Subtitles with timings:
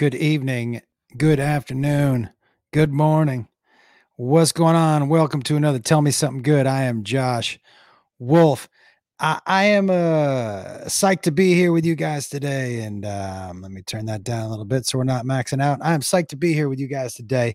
[0.00, 0.80] Good evening,
[1.18, 2.30] good afternoon,
[2.72, 3.48] good morning.
[4.16, 5.10] What's going on?
[5.10, 6.66] Welcome to another Tell Me Something Good.
[6.66, 7.58] I am Josh
[8.18, 8.66] Wolf.
[9.18, 12.80] I, I am uh, psyched to be here with you guys today.
[12.80, 15.80] And um, let me turn that down a little bit so we're not maxing out.
[15.82, 17.54] I am psyched to be here with you guys today.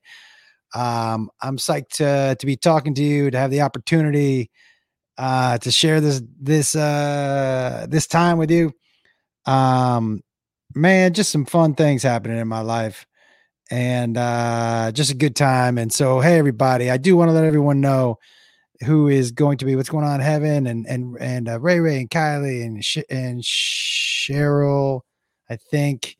[0.75, 4.51] Um, I'm psyched to, to be talking to you, to have the opportunity
[5.17, 8.71] uh, to share this this uh, this time with you.
[9.47, 10.21] Um,
[10.75, 13.05] man, just some fun things happening in my life
[13.71, 15.77] and uh, just a good time.
[15.77, 18.19] And so, hey, everybody, I do want to let everyone know
[18.85, 21.79] who is going to be what's going on in heaven and and and uh, Ray
[21.79, 25.01] Ray and Kylie and Sh- and Cheryl.
[25.49, 26.17] I think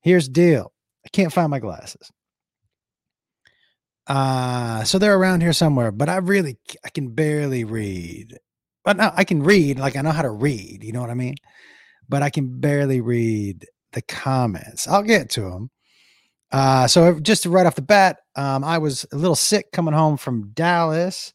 [0.00, 0.72] here's the deal.
[1.04, 2.10] I can't find my glasses.
[4.06, 8.38] Uh, so they're around here somewhere, but I really I can barely read.
[8.84, 11.14] But no, I can read, like I know how to read, you know what I
[11.14, 11.34] mean?
[12.08, 14.86] But I can barely read the comments.
[14.86, 15.70] I'll get to them.
[16.50, 20.16] Uh, so just right off the bat, um, I was a little sick coming home
[20.16, 21.32] from Dallas,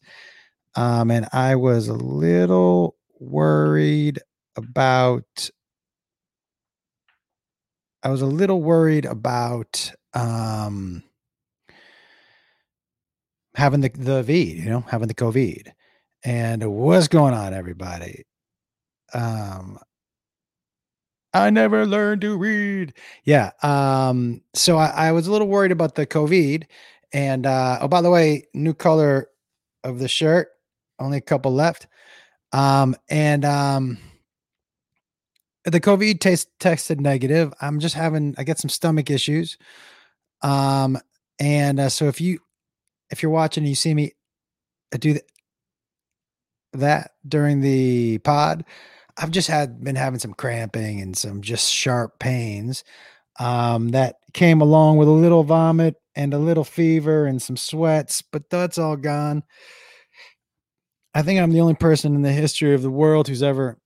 [0.74, 4.18] um, and I was a little worried
[4.56, 5.50] about.
[8.02, 11.02] I was a little worried about um,
[13.54, 15.68] having the the vid, you know, having the COVID,
[16.24, 18.24] and what's going on, everybody?
[19.12, 19.78] Um,
[21.34, 22.94] I never learned to read.
[23.24, 23.50] Yeah.
[23.62, 26.64] Um, so I, I, was a little worried about the COVID.
[27.12, 29.28] And uh, oh, by the way, new color
[29.82, 30.48] of the shirt,
[31.00, 31.88] only a couple left.
[32.52, 33.98] Um, and um,
[35.64, 37.52] the COVID test tested negative.
[37.60, 39.58] I'm just having I get some stomach issues.
[40.42, 40.98] Um,
[41.40, 42.38] and uh, so if you
[43.10, 44.12] if you're watching and you see me
[44.92, 45.24] do th-
[46.74, 48.64] that during the pod,
[49.16, 52.84] I've just had been having some cramping and some just sharp pains
[53.38, 58.22] um, that came along with a little vomit and a little fever and some sweats,
[58.22, 59.42] but that's all gone.
[61.14, 63.78] I think I'm the only person in the history of the world who's ever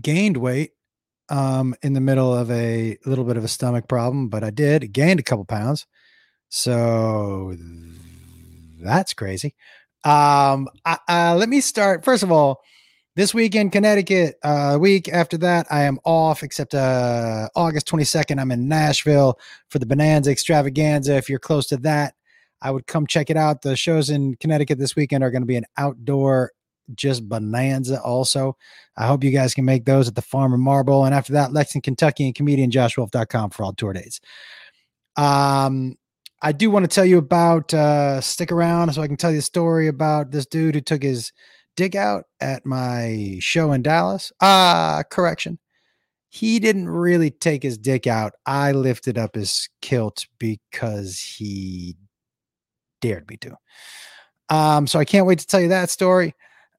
[0.00, 0.72] gained weight
[1.28, 4.92] um, in the middle of a little bit of a stomach problem, but I did
[4.92, 5.86] gained a couple pounds.
[6.48, 7.54] So
[8.80, 9.54] that's crazy.
[10.02, 12.04] Um, I, uh, let me start.
[12.04, 12.60] First of all,
[13.20, 14.36] this weekend, Connecticut.
[14.42, 19.38] Uh, week after that, I am off, except uh, August 22nd, I'm in Nashville
[19.68, 21.16] for the Bonanza Extravaganza.
[21.16, 22.14] If you're close to that,
[22.62, 23.60] I would come check it out.
[23.60, 26.52] The shows in Connecticut this weekend are going to be an outdoor
[26.94, 28.56] just bonanza also.
[28.96, 31.04] I hope you guys can make those at the Farm and Marble.
[31.04, 34.22] And after that, Lexington, Kentucky and comedian josh joshwolf.com for all tour dates.
[35.18, 35.98] Um,
[36.40, 39.40] I do want to tell you about uh stick around so I can tell you
[39.40, 41.32] a story about this dude who took his
[41.76, 44.32] dig out at my show in Dallas.
[44.40, 45.58] Ah, correction.
[46.28, 48.34] He didn't really take his dick out.
[48.46, 51.96] I lifted up his kilt because he
[53.00, 53.56] dared me to.
[54.48, 56.34] Um, so I can't wait to tell you that story.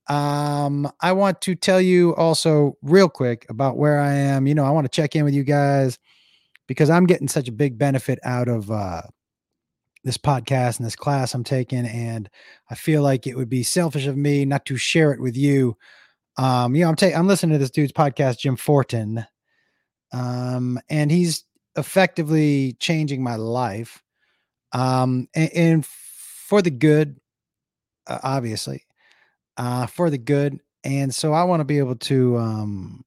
[0.07, 4.47] Um, I want to tell you also real quick about where I am.
[4.47, 5.97] You know, I want to check in with you guys
[6.67, 9.01] because I'm getting such a big benefit out of uh
[10.03, 12.29] this podcast and this class I'm taking, and
[12.69, 15.77] I feel like it would be selfish of me not to share it with you.
[16.37, 19.25] Um, you know, I'm taking I'm listening to this dude's podcast, Jim Fortin,
[20.13, 21.43] um, and he's
[21.75, 24.01] effectively changing my life,
[24.73, 27.17] um, and, and for the good,
[28.07, 28.85] uh, obviously,
[29.57, 30.59] uh, for the good.
[30.83, 33.05] And so I want to be able to, um,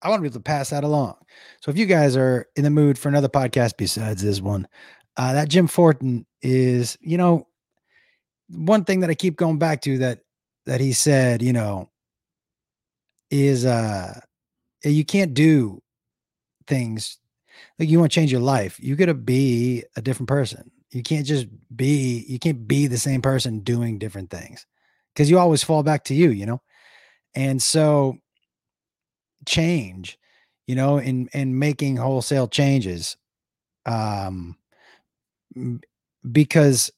[0.00, 1.16] I want to be able to pass that along.
[1.60, 4.68] So if you guys are in the mood for another podcast besides this one,
[5.18, 7.48] uh, that Jim Fortin is, you know,
[8.50, 10.20] one thing that I keep going back to that
[10.66, 11.90] that he said, you know,
[13.30, 14.20] is uh
[14.84, 15.82] you can't do
[16.66, 17.18] things
[17.78, 18.78] like you want to change your life.
[18.80, 20.70] You got to be a different person.
[20.92, 24.66] You can't just be you can't be the same person doing different things
[25.14, 26.62] because you always fall back to you, you know.
[27.34, 28.18] And so
[29.46, 30.18] change,
[30.66, 33.16] you know, in in making wholesale changes
[33.86, 34.57] um
[36.30, 36.90] because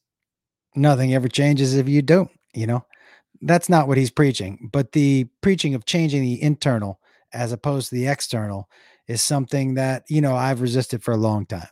[0.75, 2.85] nothing ever changes if you don't, you know.
[3.41, 6.99] That's not what he's preaching, but the preaching of changing the internal
[7.33, 8.69] as opposed to the external
[9.07, 11.67] is something that, you know, I've resisted for a long time.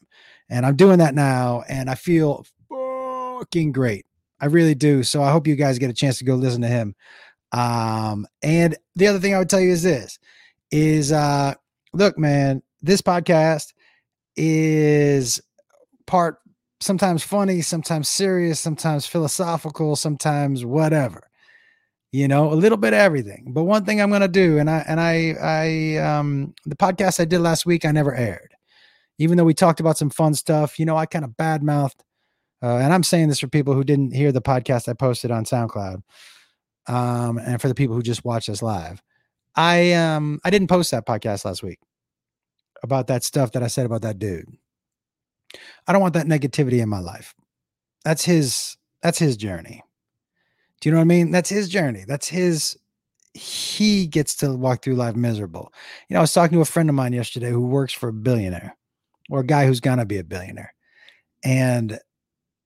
[0.49, 4.05] And I'm doing that now and I feel fucking great.
[4.41, 5.03] I really do.
[5.03, 6.95] So I hope you guys get a chance to go listen to him.
[7.51, 10.19] Um, and the other thing I would tell you is this
[10.71, 11.55] is uh
[11.93, 13.73] look, man, this podcast
[14.35, 15.41] is
[16.05, 16.39] part
[16.81, 21.23] sometimes funny, sometimes serious, sometimes philosophical, sometimes whatever.
[22.11, 23.51] You know, a little bit of everything.
[23.53, 27.19] But one thing I'm going to do and I and I I um the podcast
[27.19, 28.55] I did last week I never aired.
[29.17, 32.01] even though we talked about some fun stuff, you know, I kind of badmouthed.
[32.63, 35.45] Uh, and I'm saying this for people who didn't hear the podcast I posted on
[35.45, 36.01] SoundCloud,
[36.87, 39.01] um, and for the people who just watched us live.
[39.55, 41.79] I um I didn't post that podcast last week
[42.83, 44.45] about that stuff that I said about that dude.
[45.87, 47.33] I don't want that negativity in my life.
[48.05, 49.83] That's his that's his journey.
[50.81, 51.31] Do you know what I mean?
[51.31, 52.05] That's his journey.
[52.07, 52.77] That's his
[53.33, 55.71] he gets to walk through life miserable.
[56.07, 58.13] You know, I was talking to a friend of mine yesterday who works for a
[58.13, 58.75] billionaire
[59.29, 60.73] or a guy who's gonna be a billionaire.
[61.43, 61.99] And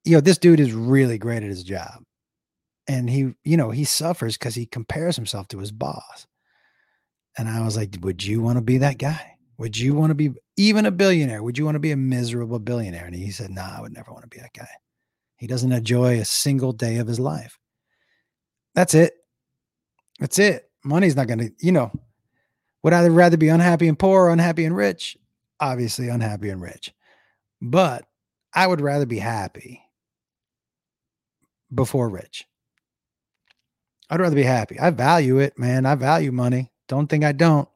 [0.05, 2.03] you know, this dude is really great at his job.
[2.87, 6.27] And he, you know, he suffers because he compares himself to his boss.
[7.37, 9.32] And I was like, would you want to be that guy?
[9.63, 11.41] Would you want to be even a billionaire?
[11.41, 13.05] Would you want to be a miserable billionaire?
[13.05, 14.67] And he said, no, nah, I would never want to be that guy.
[15.37, 17.57] He doesn't enjoy a single day of his life.
[18.75, 19.13] That's it.
[20.19, 20.69] That's it.
[20.83, 21.93] Money's not going to, you know,
[22.83, 25.17] would I rather be unhappy and poor or unhappy and rich?
[25.61, 26.93] Obviously, unhappy and rich.
[27.61, 28.03] But
[28.53, 29.81] I would rather be happy
[31.73, 32.45] before rich.
[34.09, 34.77] I'd rather be happy.
[34.77, 35.85] I value it, man.
[35.85, 36.69] I value money.
[36.89, 37.69] Don't think I don't.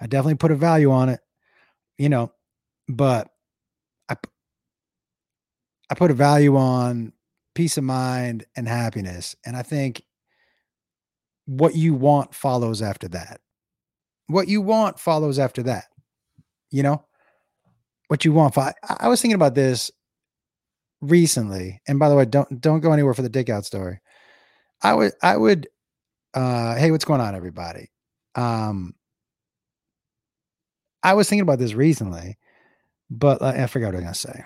[0.00, 1.20] I definitely put a value on it,
[1.98, 2.32] you know,
[2.88, 3.28] but
[4.08, 4.16] I
[5.90, 7.12] I put a value on
[7.54, 9.36] peace of mind and happiness.
[9.44, 10.02] And I think
[11.46, 13.40] what you want follows after that.
[14.26, 15.84] What you want follows after that.
[16.70, 17.04] You know,
[18.08, 18.56] what you want.
[18.58, 19.90] I, I was thinking about this
[21.00, 24.00] recently, and by the way, don't don't go anywhere for the dick out story.
[24.82, 25.68] I would I would
[26.32, 27.90] uh hey, what's going on, everybody?
[28.34, 28.94] Um
[31.04, 32.38] I was thinking about this recently,
[33.10, 34.44] but uh, I forgot what I was gonna say.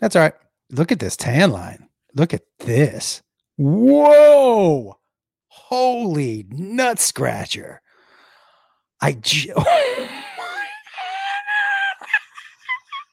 [0.00, 0.34] That's all right.
[0.70, 1.88] Look at this tan line.
[2.14, 3.22] Look at this.
[3.56, 4.98] Whoa!
[5.46, 7.80] Holy nut scratcher.
[9.00, 9.52] I j-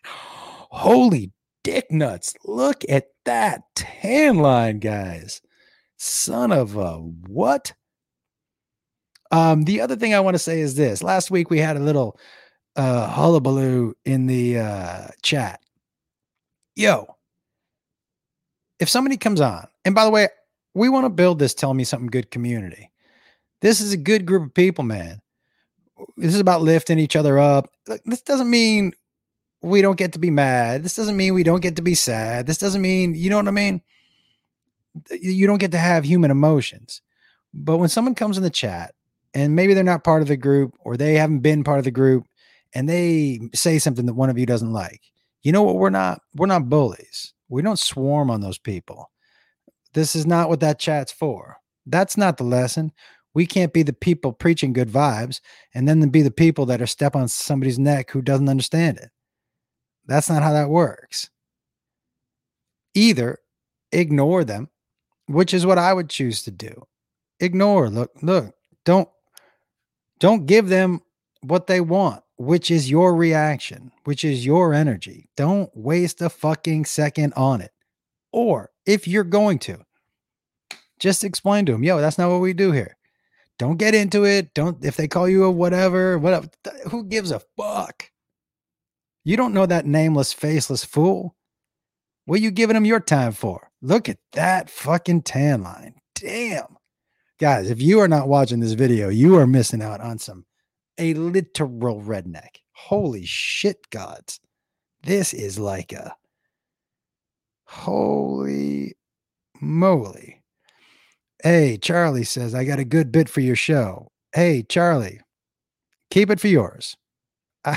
[0.04, 1.32] Holy
[1.64, 2.36] dick nuts.
[2.46, 5.42] Look at that tan line, guys.
[5.98, 7.74] Son of a what?
[9.36, 11.04] Um, the other thing I want to say is this.
[11.04, 12.18] Last week we had a little
[12.78, 15.60] uh hullabaloo in the uh chat.
[16.74, 17.18] Yo,
[18.80, 20.30] if somebody comes on, and by the way,
[20.74, 22.92] we want to build this tell me something good community.
[23.62, 25.22] This is a good group of people, man.
[26.16, 27.70] This is about lifting each other up.
[28.06, 28.94] This doesn't mean
[29.62, 30.82] we don't get to be mad.
[30.84, 32.48] This doesn't mean we don't get to be sad.
[32.48, 33.82] This doesn't mean, you know what I mean?
[35.12, 37.02] You don't get to have human emotions.
[37.54, 38.95] But when someone comes in the chat
[39.36, 41.92] and maybe they're not part of the group or they haven't been part of the
[41.92, 42.26] group
[42.74, 45.02] and they say something that one of you doesn't like,
[45.44, 45.76] you know what?
[45.76, 47.34] We're not, we're not bullies.
[47.50, 49.12] We don't swarm on those people.
[49.94, 51.58] This is not what that chat's for.
[51.86, 52.92] That's not the lesson.
[53.34, 55.42] We can't be the people preaching good vibes
[55.74, 59.10] and then be the people that are step on somebody's neck who doesn't understand it.
[60.06, 61.30] That's not how that works.
[62.94, 63.40] Either
[63.92, 64.70] ignore them,
[65.28, 66.88] which is what I would choose to do.
[67.42, 67.90] Ignore.
[67.90, 68.56] Look, look,
[68.86, 69.10] don't
[70.26, 71.02] don't give them
[71.42, 75.30] what they want, which is your reaction, which is your energy.
[75.38, 77.72] Don't waste a fucking second on it.
[78.32, 79.86] Or if you're going to,
[80.98, 82.98] just explain to them, yo, that's not what we do here.
[83.60, 84.52] Don't get into it.
[84.56, 86.48] Don't if they call you a whatever, whatever.
[86.90, 88.10] Who gives a fuck?
[89.24, 91.36] You don't know that nameless, faceless fool.
[92.26, 93.70] What are you giving him your time for?
[93.80, 95.94] Look at that fucking tan line.
[96.16, 96.78] Damn.
[97.38, 100.46] Guys, if you are not watching this video, you are missing out on some
[100.98, 102.62] a literal redneck.
[102.72, 104.40] Holy shit, gods.
[105.04, 106.16] This is like a
[107.66, 108.96] holy
[109.60, 110.44] moly.
[111.44, 114.08] Hey, Charlie says, I got a good bit for your show.
[114.34, 115.20] Hey, Charlie,
[116.10, 116.96] keep it for yours.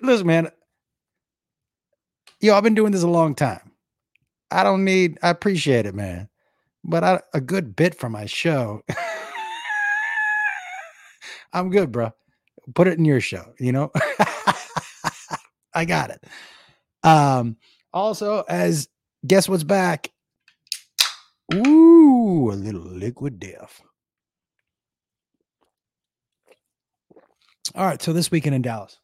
[0.00, 0.48] listen, man.
[2.40, 3.72] Yo, I've been doing this a long time.
[4.50, 6.29] I don't need, I appreciate it, man.
[6.84, 8.82] But I, a good bit for my show.
[11.52, 12.12] I'm good, bro.
[12.74, 13.90] Put it in your show, you know?
[15.74, 16.24] I got it.
[17.02, 17.56] Um,
[17.92, 18.88] also, as
[19.26, 20.10] guess what's back?
[21.54, 23.82] Ooh, a little liquid death.
[27.74, 28.98] All right, so this weekend in Dallas.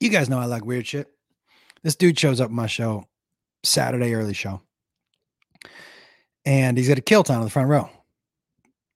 [0.00, 1.08] You guys know I like weird shit.
[1.82, 3.04] This dude shows up my show,
[3.62, 4.60] Saturday early show,
[6.46, 7.90] and he's got a kilt on in the front row.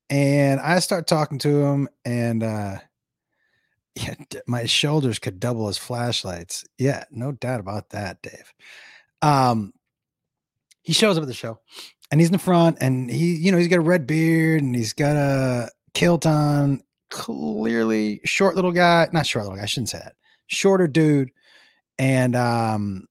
[0.08, 2.78] And I start talking to him, and uh,
[3.94, 4.14] yeah,
[4.46, 6.64] my shoulders could double as flashlights.
[6.78, 8.52] Yeah, no doubt about that, Dave.
[9.22, 9.72] Um,
[10.82, 11.60] he shows up at the show,
[12.10, 14.74] and he's in the front, and he, you know, he's got a red beard, and
[14.74, 16.80] he's got a kilt on.
[17.10, 19.64] Clearly, short little guy, not short little guy.
[19.64, 20.14] I shouldn't say that
[20.46, 21.30] shorter dude,
[21.98, 23.06] and um,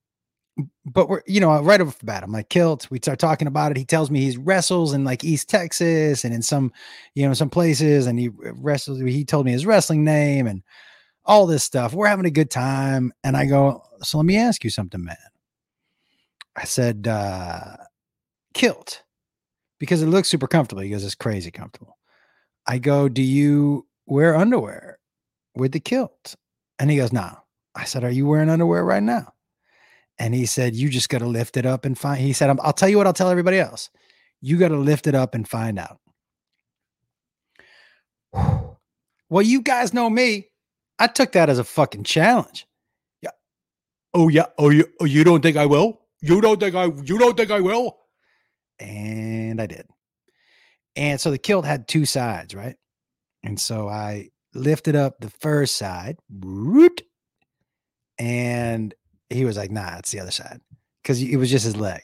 [0.84, 3.70] but we're you know right off the bat i'm like kilt we start talking about
[3.70, 3.76] it.
[3.76, 6.72] He tells me he wrestles in like east texas and in some
[7.14, 10.62] you know some places and he wrestles he told me his wrestling name and
[11.26, 11.92] all this stuff.
[11.92, 15.16] We're having a good time and i go so let me ask you something man.
[16.56, 17.76] I said uh
[18.54, 19.02] kilt
[19.78, 20.82] because it looks super comfortable.
[20.82, 21.98] He goes it's crazy comfortable.
[22.66, 24.98] I go do you wear underwear
[25.54, 26.34] with the kilt?
[26.78, 27.36] And he goes no nah.
[27.74, 29.34] i said are you wearing underwear right now
[30.20, 32.20] and he said, You just got to lift it up and find.
[32.20, 33.88] He said, I'll tell you what I'll tell everybody else.
[34.42, 35.98] You got to lift it up and find out.
[39.32, 40.48] Well, you guys know me.
[40.98, 42.66] I took that as a fucking challenge.
[43.22, 43.30] Yeah.
[44.12, 44.46] Oh, yeah.
[44.58, 46.00] Oh, you, oh, you don't think I will?
[46.20, 47.96] You don't think I, you don't think I will?
[48.80, 49.86] And I did.
[50.96, 52.74] And so the kilt had two sides, right?
[53.44, 56.18] And so I lifted up the first side,
[58.18, 58.94] and
[59.30, 60.60] he was like, nah, it's the other side
[61.02, 62.02] because it was just his leg.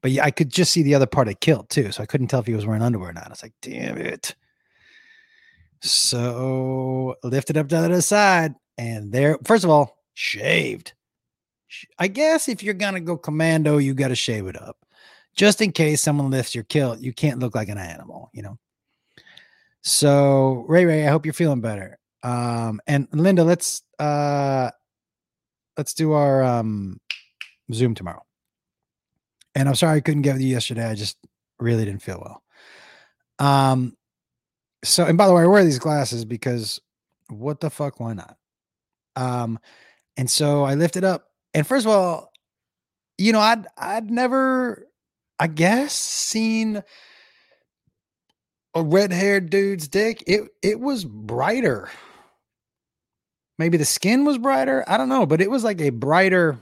[0.00, 1.92] But I could just see the other part of kilt too.
[1.92, 3.26] So I couldn't tell if he was wearing underwear or not.
[3.26, 4.34] I was like, damn it.
[5.80, 10.92] So lifted up to the other side and there, first of all, shaved.
[11.98, 14.76] I guess if you're to go commando, you got to shave it up
[15.34, 17.00] just in case someone lifts your kilt.
[17.00, 18.58] You can't look like an animal, you know?
[19.82, 21.98] So Ray Ray, I hope you're feeling better.
[22.22, 24.70] Um, and Linda, let's, uh,
[25.76, 26.98] let's do our um
[27.72, 28.22] Zoom tomorrow.
[29.54, 30.88] And I'm sorry I couldn't get with you yesterday.
[30.88, 31.16] I just
[31.58, 32.42] really didn't feel well.
[33.38, 33.96] Um
[34.84, 36.80] so and by the way, I wear these glasses because
[37.28, 38.36] what the fuck, why not?
[39.16, 39.58] Um
[40.16, 42.32] and so I lifted up and first of all,
[43.18, 44.86] you know, I'd I'd never
[45.38, 46.82] I guess seen
[48.74, 50.22] a red-haired dude's dick.
[50.26, 51.90] It it was brighter
[53.62, 54.82] Maybe the skin was brighter.
[54.88, 56.58] I don't know, but it was like a brighter.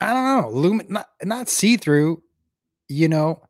[0.00, 2.22] I don't know, lumen, not not see through,
[2.88, 3.42] you know,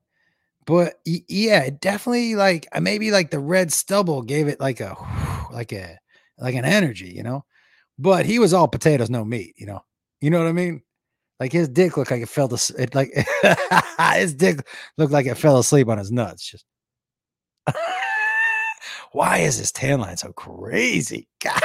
[0.64, 4.96] but yeah, it definitely like uh, maybe like the red stubble gave it like a
[5.52, 5.98] like a
[6.38, 7.44] like an energy, you know.
[7.98, 9.84] But he was all potatoes, no meat, you know.
[10.22, 10.80] You know what I mean?
[11.38, 13.10] Like his dick looked like it fell to it like
[14.14, 14.66] his dick
[14.96, 16.50] looked like it fell asleep on his nuts.
[16.50, 16.64] Just
[19.16, 21.26] why is his tan line so crazy?
[21.42, 21.58] God.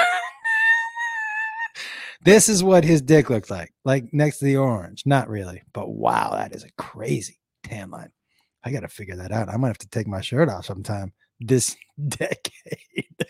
[2.24, 5.04] this is what his dick looks like, like next to the orange.
[5.06, 8.12] Not really, but wow, that is a crazy tan line.
[8.64, 9.50] I got to figure that out.
[9.50, 11.76] I might have to take my shirt off sometime this
[12.08, 13.26] decade.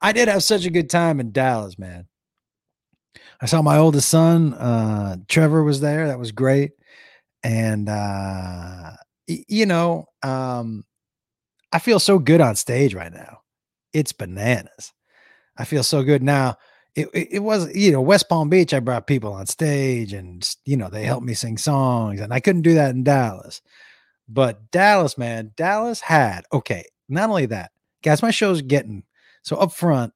[0.00, 2.06] I did have such a good time in Dallas, man.
[3.40, 6.06] I saw my oldest son, uh, Trevor was there.
[6.06, 6.70] That was great.
[7.42, 8.92] And, uh,
[9.26, 10.84] you know, um,
[11.72, 13.40] I feel so good on stage right now.
[13.92, 14.92] It's bananas.
[15.56, 16.56] I feel so good now.
[16.94, 18.74] It, it, it, was, you know, West Palm Beach.
[18.74, 22.40] I brought people on stage and, you know, they helped me sing songs and I
[22.40, 23.62] couldn't do that in Dallas.
[24.28, 29.04] But Dallas, man, Dallas had, okay, not only that, guys, my show's getting
[29.42, 30.12] so up front.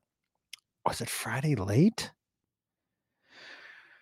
[0.86, 2.10] Was it Friday late?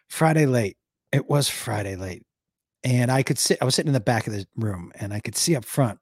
[0.08, 0.76] Friday late.
[1.12, 2.24] It was Friday late.
[2.82, 5.20] And I could sit, I was sitting in the back of the room and I
[5.20, 5.98] could see up front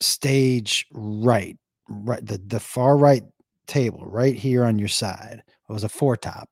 [0.00, 1.56] stage right,
[1.88, 3.22] right the the far right
[3.66, 5.42] table right here on your side.
[5.68, 6.48] It was a four top,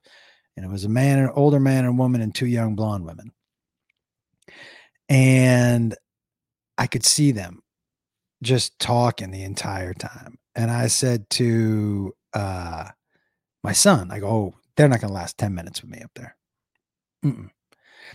[0.57, 3.33] and it was a man, an older man, and woman, and two young blonde women.
[5.09, 5.95] And
[6.79, 7.63] I could see them
[8.43, 10.39] just talking the entire time.
[10.55, 12.89] And I said to uh,
[13.63, 16.11] my son, I go, oh, they're not going to last 10 minutes with me up
[16.15, 16.37] there.
[17.25, 17.51] Mm-mm.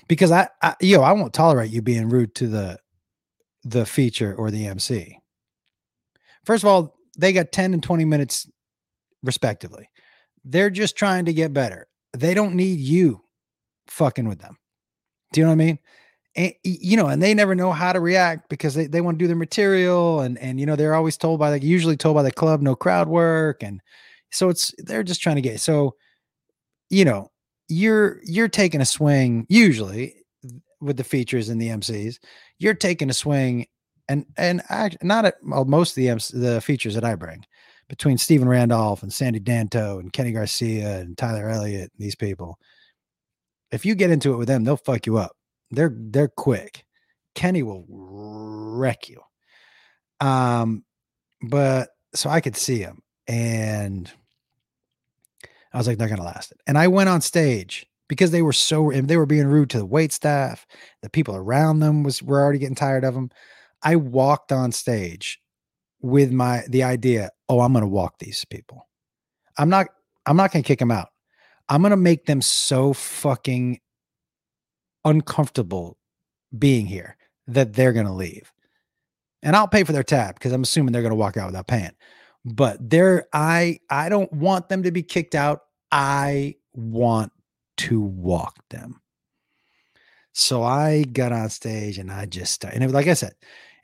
[0.08, 2.78] Because I, I, yo, I won't tolerate you being rude to the,
[3.64, 5.20] the feature or the MC.
[6.46, 8.50] First of all, they got 10 and 20 minutes
[9.24, 9.90] respectively.
[10.44, 11.88] They're just trying to get better.
[12.14, 13.22] They don't need you
[13.88, 14.58] fucking with them.
[15.32, 15.80] Do you know what I mean?
[16.36, 19.24] And, you know, and they never know how to react because they, they want to
[19.24, 22.24] do their material and and you know they're always told by like usually told by
[22.24, 23.82] the club no crowd work and
[24.32, 25.94] so it's they're just trying to get so
[26.90, 27.30] you know
[27.68, 30.16] you're you're taking a swing usually
[30.80, 32.18] with the features and the MCs
[32.60, 33.68] you're taking a swing
[34.12, 37.46] and and not at well, most of the the features that I bring
[37.88, 42.58] between Stephen Randolph and Sandy Danto and Kenny Garcia and Tyler Elliott, these people.
[43.72, 45.32] If you get into it with them, they'll fuck you up.
[45.72, 46.86] They're they're quick.
[47.36, 49.22] Kenny will wreck you.
[50.20, 50.84] Um,
[51.42, 54.12] but so I could see him, and
[55.74, 56.60] I was like, they're gonna last it.
[56.68, 59.86] And I went on stage because they were so they were being rude to the
[59.86, 60.68] wait staff.
[61.02, 63.32] The people around them was were already getting tired of them.
[63.84, 65.40] I walked on stage
[66.02, 68.88] with my the idea, oh, I'm going to walk these people.
[69.58, 69.88] I'm not
[70.26, 71.10] I'm not going to kick them out.
[71.70, 73.80] I'm going to make them so fucking
[75.06, 75.98] uncomfortable
[76.58, 78.52] being here that they're going to leave.
[79.44, 81.68] And I'll pay for their tab because I'm assuming they're going to walk out without
[81.68, 81.92] paying.
[82.46, 85.62] But they're I I don't want them to be kicked out.
[85.92, 87.32] I want
[87.78, 89.02] to walk them.
[90.34, 93.34] So I got on stage and I just and it, like I said,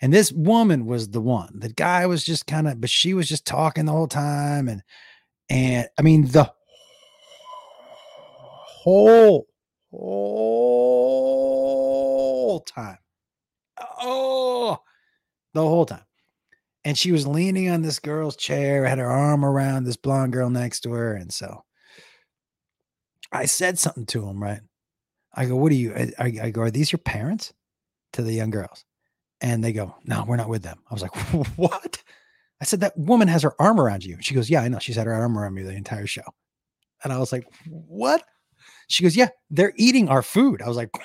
[0.01, 1.59] and this woman was the one.
[1.59, 4.83] The guy was just kind of, but she was just talking the whole time, and
[5.49, 6.51] and I mean the
[8.83, 9.47] whole
[9.91, 11.39] whole
[12.61, 12.97] time.
[13.99, 14.79] Oh,
[15.53, 16.03] the whole time.
[16.85, 20.49] And she was leaning on this girl's chair, had her arm around this blonde girl
[20.49, 21.15] next to her.
[21.15, 21.63] And so
[23.31, 24.61] I said something to him, right?
[25.33, 25.93] I go, What are you?
[26.17, 27.53] I, I go, Are these your parents?
[28.13, 28.85] To the young girls.
[29.41, 30.79] And they go, No, we're not with them.
[30.89, 31.15] I was like,
[31.57, 32.03] What?
[32.61, 34.17] I said, That woman has her arm around you.
[34.21, 34.79] She goes, Yeah, I know.
[34.79, 36.23] She's had her arm around me the entire show.
[37.03, 38.23] And I was like, What?
[38.87, 40.61] She goes, Yeah, they're eating our food.
[40.61, 40.89] I was like,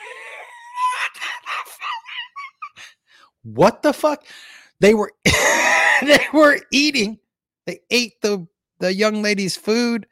[3.42, 4.24] What the fuck?
[4.80, 7.18] They were they were eating.
[7.66, 8.46] They ate the
[8.80, 10.06] the young lady's food.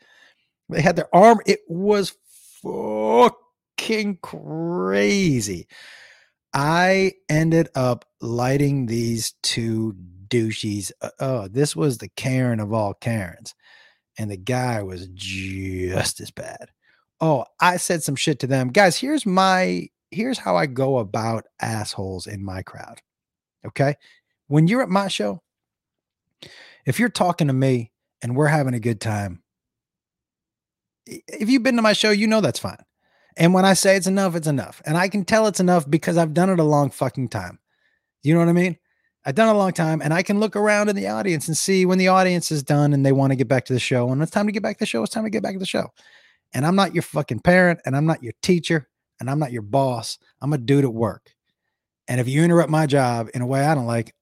[0.68, 1.40] They had their arm.
[1.46, 2.14] It was
[2.62, 5.66] fucking crazy.
[6.52, 9.95] I ended up lighting these two
[10.28, 10.90] douchies.
[11.00, 13.54] Uh, oh, this was the Karen of all Karens.
[14.19, 16.71] And the guy was just as bad.
[17.21, 18.69] Oh, I said some shit to them.
[18.69, 23.00] Guys, here's my here's how I go about assholes in my crowd.
[23.64, 23.95] Okay?
[24.49, 25.42] When you're at my show,
[26.85, 27.92] if you're talking to me
[28.23, 29.42] and we're having a good time,
[31.07, 32.83] if you've been to my show, you know that's fine.
[33.40, 34.82] And when I say it's enough, it's enough.
[34.85, 37.59] And I can tell it's enough because I've done it a long fucking time.
[38.23, 38.76] You know what I mean?
[39.25, 41.56] I've done it a long time and I can look around in the audience and
[41.56, 44.11] see when the audience is done and they want to get back to the show.
[44.11, 45.59] And it's time to get back to the show, it's time to get back to
[45.59, 45.88] the show.
[46.52, 48.88] And I'm not your fucking parent and I'm not your teacher
[49.20, 50.18] and I'm not your boss.
[50.42, 51.35] I'm a dude at work.
[52.09, 54.14] And if you interrupt my job in a way I don't like,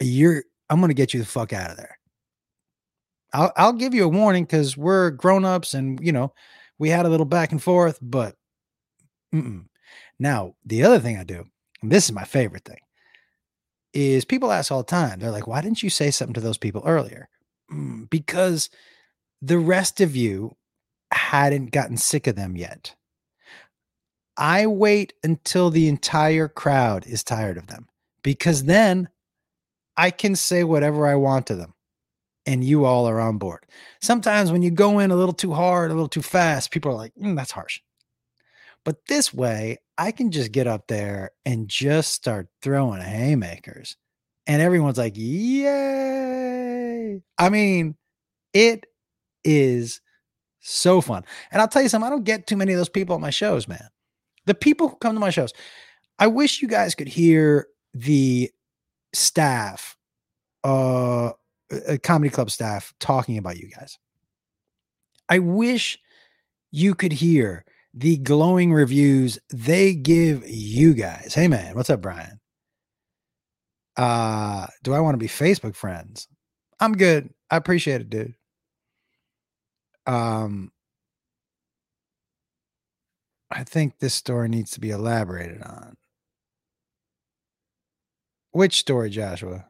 [0.00, 1.98] you're I'm to get you the fuck out of there.
[3.32, 6.32] I'll I'll give you a warning because we're grown ups and you know
[6.78, 8.36] we had a little back and forth, but
[9.34, 9.64] mm-mm.
[10.18, 11.44] now the other thing I do,
[11.82, 12.80] and this is my favorite thing,
[13.92, 15.20] is people ask all the time.
[15.20, 17.28] They're like, "Why didn't you say something to those people earlier?"
[17.72, 18.70] Mm, because
[19.42, 20.56] the rest of you
[21.12, 22.94] hadn't gotten sick of them yet.
[24.36, 27.88] I wait until the entire crowd is tired of them
[28.22, 29.08] because then
[29.96, 31.74] I can say whatever I want to them
[32.46, 33.64] and you all are on board.
[34.00, 36.96] Sometimes when you go in a little too hard, a little too fast, people are
[36.96, 37.80] like, mm, that's harsh.
[38.84, 43.96] But this way, I can just get up there and just start throwing haymakers.
[44.46, 47.22] And everyone's like, yay.
[47.38, 47.96] I mean,
[48.52, 48.86] it
[49.42, 50.00] is
[50.60, 51.24] so fun.
[51.50, 53.30] And I'll tell you something, I don't get too many of those people at my
[53.30, 53.88] shows, man.
[54.46, 55.52] The people who come to my shows,
[56.18, 58.50] I wish you guys could hear the
[59.12, 59.96] staff
[60.64, 61.30] uh
[62.02, 63.98] comedy club staff talking about you guys.
[65.28, 65.98] I wish
[66.70, 67.64] you could hear
[67.94, 71.32] the glowing reviews they give you guys.
[71.34, 72.40] Hey man, what's up, Brian?
[73.96, 76.26] Uh, do I want to be Facebook friends?
[76.80, 77.30] I'm good.
[77.50, 78.34] I appreciate it, dude.
[80.06, 80.72] Um,
[83.50, 85.96] I think this story needs to be elaborated on.
[88.50, 89.66] Which story, Joshua?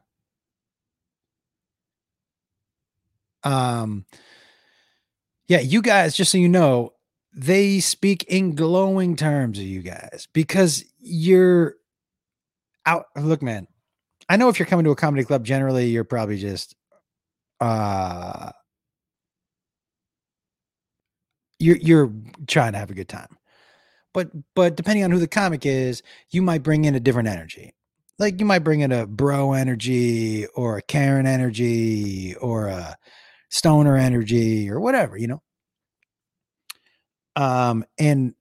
[3.43, 4.05] Um,
[5.47, 6.94] yeah, you guys, just so you know,
[7.35, 11.75] they speak in glowing terms of you guys because you're
[12.85, 13.05] out.
[13.17, 13.67] Look, man,
[14.29, 16.75] I know if you're coming to a comedy club, generally you're probably just
[17.59, 18.51] uh
[21.59, 22.11] you're you're
[22.47, 23.37] trying to have a good time.
[24.13, 27.73] But but depending on who the comic is, you might bring in a different energy.
[28.17, 32.95] Like you might bring in a bro energy or a Karen energy or a
[33.49, 35.41] stoner energy or whatever, you know.
[37.35, 38.33] Um, and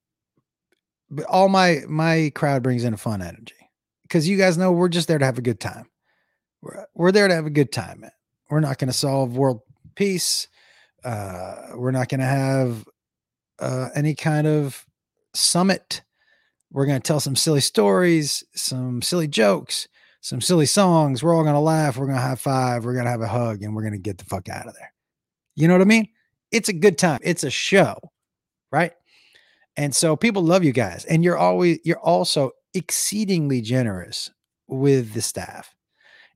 [1.28, 3.54] all my my crowd brings in a fun energy
[4.02, 5.88] because you guys know we're just there to have a good time.
[6.62, 8.04] We're we're there to have a good time.
[8.50, 9.62] We're not going to solve world
[9.94, 10.48] peace.
[11.04, 12.84] Uh, we're not going to have
[13.58, 14.84] uh, any kind of
[15.34, 16.02] summit.
[16.70, 19.86] We're going to tell some silly stories, some silly jokes,
[20.20, 21.22] some silly songs.
[21.22, 21.96] We're all going to laugh.
[21.96, 22.84] We're going to high five.
[22.84, 24.74] We're going to have a hug, and we're going to get the fuck out of
[24.74, 24.92] there.
[25.54, 26.08] You know what I mean?
[26.50, 27.20] It's a good time.
[27.22, 27.98] It's a show,
[28.74, 28.92] right?
[29.76, 34.30] And so people love you guys, and you're always you're also exceedingly generous
[34.66, 35.74] with the staff.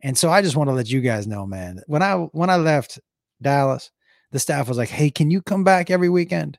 [0.02, 2.56] And so I just want to let you guys know, man, when I when I
[2.56, 3.00] left
[3.42, 3.90] Dallas,
[4.30, 6.58] the staff was like, "Hey, can you come back every weekend?"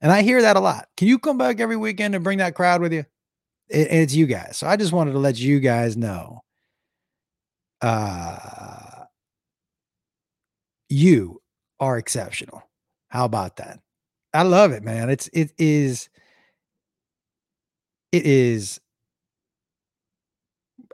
[0.00, 0.88] And I hear that a lot.
[0.96, 3.04] Can you come back every weekend and bring that crowd with you?
[3.68, 4.58] It, it's you guys.
[4.58, 6.42] So I just wanted to let you guys know.
[7.80, 9.04] Uh,
[10.88, 11.40] you
[11.80, 12.62] are exceptional.
[13.08, 13.80] How about that?
[14.36, 15.10] I love it, man.
[15.10, 16.08] It's it is
[18.12, 18.80] it is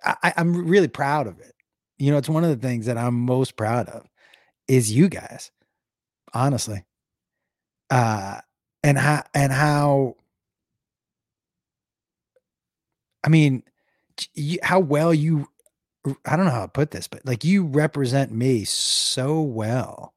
[0.05, 1.55] I, I'm really proud of it.
[1.99, 4.09] You know, it's one of the things that I'm most proud of
[4.69, 5.51] is you guys,
[6.35, 6.85] honestly.
[7.91, 8.41] Uh
[8.83, 10.17] and how and how
[13.25, 13.63] I mean,
[14.35, 15.49] you, how well you
[16.27, 20.15] I don't know how to put this, but like you represent me so well.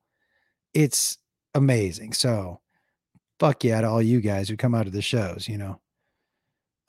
[0.74, 1.18] It's
[1.54, 2.14] amazing.
[2.14, 2.60] So
[3.40, 5.82] fuck yeah to all you guys who come out of the shows, you know.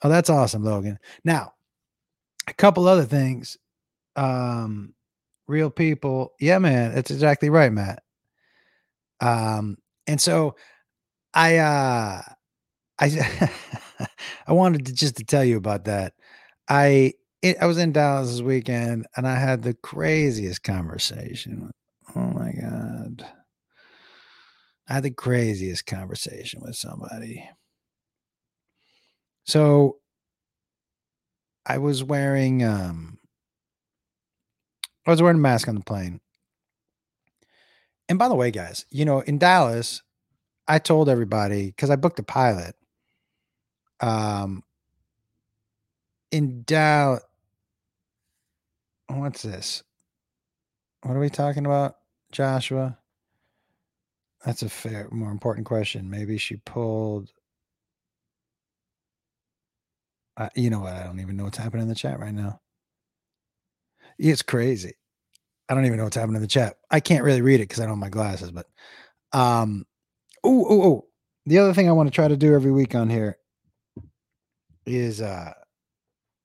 [0.03, 0.99] Oh, that's awesome, Logan.
[1.23, 1.53] Now,
[2.47, 3.57] a couple other things.
[4.15, 4.93] Um,
[5.47, 6.33] real people.
[6.39, 8.03] Yeah, man, that's exactly right, Matt.
[9.19, 10.55] Um, and so
[11.33, 12.21] I uh
[12.99, 13.49] I
[14.47, 16.13] I wanted to just to tell you about that.
[16.69, 21.71] I it, I was in Dallas this weekend and I had the craziest conversation.
[22.15, 23.25] Oh my god.
[24.87, 27.49] I had the craziest conversation with somebody.
[29.45, 29.97] So
[31.65, 33.19] I was wearing um
[35.05, 36.21] I was wearing a mask on the plane.
[38.09, 40.01] And by the way, guys, you know, in Dallas,
[40.67, 42.75] I told everybody because I booked a pilot.
[43.99, 44.63] Um
[46.31, 47.23] in Dallas,
[49.07, 49.83] what's this?
[51.03, 51.95] What are we talking about,
[52.31, 52.97] Joshua?
[54.47, 56.09] That's a fair, more important question.
[56.09, 57.33] Maybe she pulled.
[60.37, 60.93] Uh, you know what?
[60.93, 62.61] I don't even know what's happening in the chat right now.
[64.17, 64.93] It's crazy.
[65.67, 66.77] I don't even know what's happening in the chat.
[66.89, 68.51] I can't really read it because I don't have my glasses.
[68.51, 68.67] But,
[69.33, 69.85] um,
[70.45, 71.05] oh, oh, oh.
[71.45, 73.37] The other thing I want to try to do every week on here
[74.85, 75.51] is uh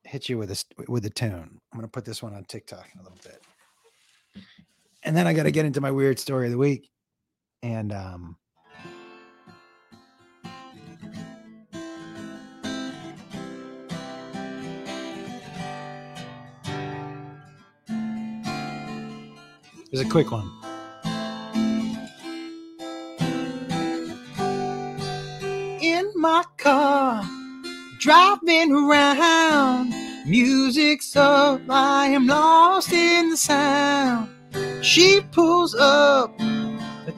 [0.03, 1.61] hit you with a with a tune.
[1.73, 3.41] I'm gonna put this one on TikTok in a little bit,
[5.05, 6.91] and then I got to get into my weird story of the week
[7.63, 8.37] and um
[19.93, 20.51] There's a quick one.
[25.83, 27.23] In my car,
[28.01, 29.93] driving around,
[30.27, 34.31] music's up, I am lost in the sound.
[34.83, 36.41] She pulls up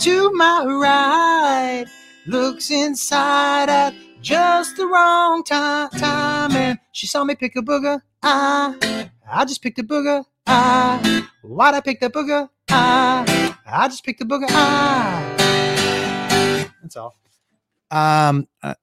[0.05, 1.87] to my right,
[2.27, 8.03] looks inside at just the wrong time, time and she saw me pick a booger.
[8.23, 10.23] I, I just picked a booger.
[10.47, 12.51] I, why'd I pick the booger?
[12.69, 14.45] I, I just picked a booger.
[14.51, 15.31] I.
[16.83, 17.15] That's all.
[17.91, 18.47] Um.
[18.63, 18.75] Uh,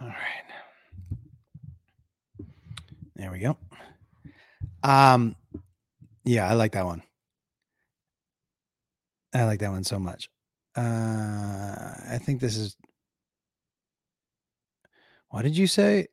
[0.00, 0.44] all right.
[3.14, 3.58] There we go.
[4.82, 5.36] Um.
[6.24, 7.02] Yeah, I like that one.
[9.36, 10.28] I like that one so much.
[10.76, 10.80] Uh,
[12.10, 12.76] I think this is.
[15.28, 16.08] What did you say?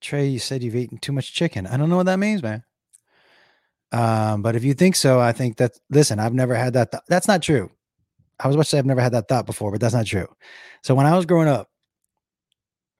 [0.00, 1.66] Trey, you said you've eaten too much chicken.
[1.66, 2.62] I don't know what that means, man.
[3.90, 6.92] Um, but if you think so, I think that listen, I've never had that.
[6.92, 7.70] Th- that's not true.
[8.38, 10.28] I was about to say I've never had that thought before, but that's not true.
[10.82, 11.68] So when I was growing up,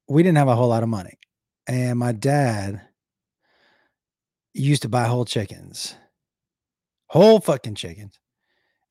[0.09, 1.18] we didn't have a whole lot of money,
[1.66, 2.81] and my dad
[4.55, 5.94] used to buy whole chickens
[7.08, 8.18] whole fucking chickens.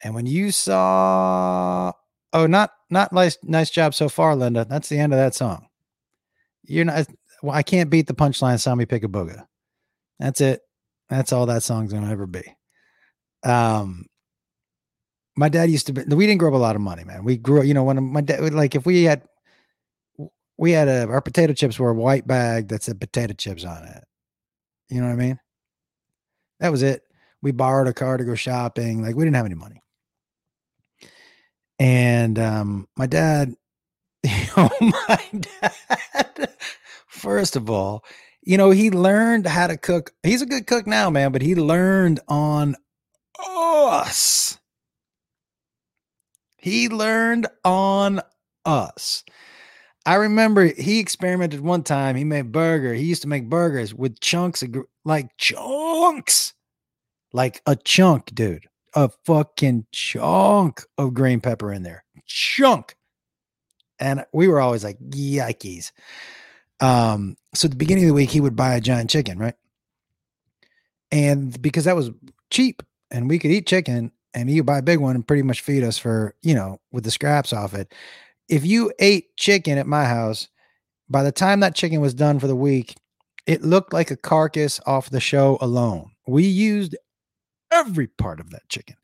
[0.04, 1.92] And when you saw,
[2.34, 4.66] oh, not not nice nice job so far, Linda.
[4.66, 5.68] That's the end of that song.
[6.64, 7.08] You're not.
[7.42, 8.60] Well, I can't beat the punchline.
[8.60, 9.46] Saw me pick a booger.
[10.20, 10.62] That's it.
[11.10, 12.44] That's all that song's gonna ever be.
[13.44, 14.06] Um,
[15.36, 16.04] my dad used to be.
[16.04, 17.24] We didn't grow up a lot of money, man.
[17.24, 17.64] We grew.
[17.64, 19.24] You know, when my dad, like, if we had,
[20.58, 23.84] we had a our potato chips were a white bag that said potato chips on
[23.84, 24.04] it.
[24.90, 25.40] You know what I mean?
[26.60, 27.04] That was it
[27.42, 29.02] we borrowed a car to go shopping.
[29.02, 29.82] Like we didn't have any money.
[31.80, 33.56] And um, my dad,
[34.58, 36.50] oh my dad,
[37.08, 38.04] first of all,
[38.42, 40.12] you know, he learned how to cook.
[40.24, 42.76] He's a good cook now, man, but he learned on
[43.40, 44.58] us.
[46.58, 48.22] He learned on
[48.66, 49.24] us.
[50.06, 52.16] I remember he experimented one time.
[52.16, 52.94] He made burger.
[52.94, 56.54] He used to make burgers with chunks of like chunks
[57.34, 62.96] like a chunk, dude, a fucking chunk of green pepper in there, chunk.
[64.00, 65.92] And we were always like, yikes.
[66.80, 69.56] Um, so at the beginning of the week, he would buy a giant chicken, right?
[71.12, 72.12] And because that was
[72.50, 75.62] cheap and we could eat chicken and you buy a big one and pretty much
[75.62, 77.94] feed us for, you know, with the scraps off it.
[78.50, 80.48] If you ate chicken at my house,
[81.10, 82.96] by the time that chicken was done for the week,
[83.46, 86.12] it looked like a carcass off the show alone.
[86.28, 86.96] We used
[87.72, 88.96] every part of that chicken.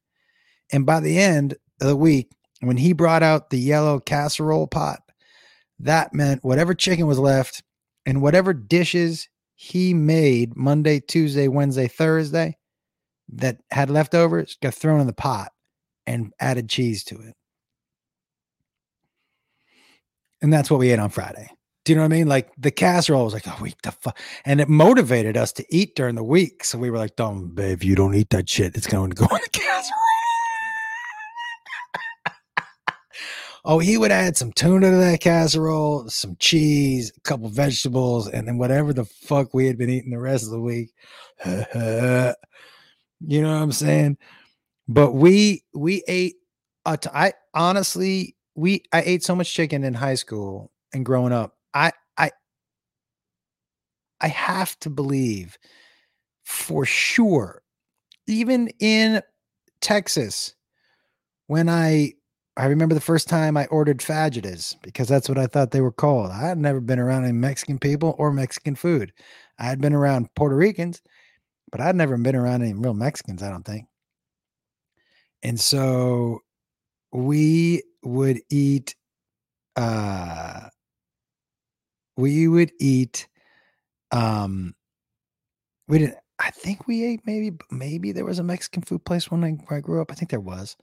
[0.71, 5.02] And by the end of the week, when he brought out the yellow casserole pot,
[5.80, 7.63] that meant whatever chicken was left
[8.06, 12.58] and whatever dishes he made Monday, Tuesday, Wednesday, Thursday
[13.30, 15.52] that had leftovers got thrown in the pot
[16.06, 17.36] and added cheese to it.
[20.41, 21.49] And that's what we ate on Friday.
[21.86, 22.28] Do you know what I mean?
[22.28, 24.17] Like the casserole was like, oh, wait, the fuck.
[24.46, 26.63] And it motivated us to eat during the week.
[26.63, 28.76] So we were like, don't, babe, you don't eat that shit.
[28.78, 30.00] It's going to go in the casserole.
[33.65, 38.48] oh, he would add some tuna to that casserole, some cheese, a couple vegetables, and
[38.48, 40.93] then whatever the fuck we had been eating the rest of the week.
[41.46, 44.17] you know what I'm saying?
[44.88, 46.36] But we we ate.
[46.86, 51.58] I honestly we I ate so much chicken in high school and growing up.
[51.74, 52.32] I I
[54.22, 55.58] I have to believe
[56.44, 57.62] for sure,
[58.28, 59.22] even in
[59.82, 60.56] Texas,
[61.48, 62.14] when I
[62.58, 65.92] I remember the first time I ordered fajitas because that's what I thought they were
[65.92, 66.32] called.
[66.32, 69.14] I had never been around any Mexican people or Mexican food.
[69.60, 71.02] I had been around Puerto Ricans,
[71.72, 73.88] but I'd never been around any real Mexicans, I don't think.
[75.44, 76.40] And so
[77.14, 78.96] we would eat
[79.78, 80.70] uh
[82.17, 83.28] we would eat
[84.12, 84.76] um
[85.88, 89.43] we didn't I think we ate maybe maybe there was a Mexican food place when
[89.43, 90.12] I, I grew up.
[90.12, 90.76] I think there was.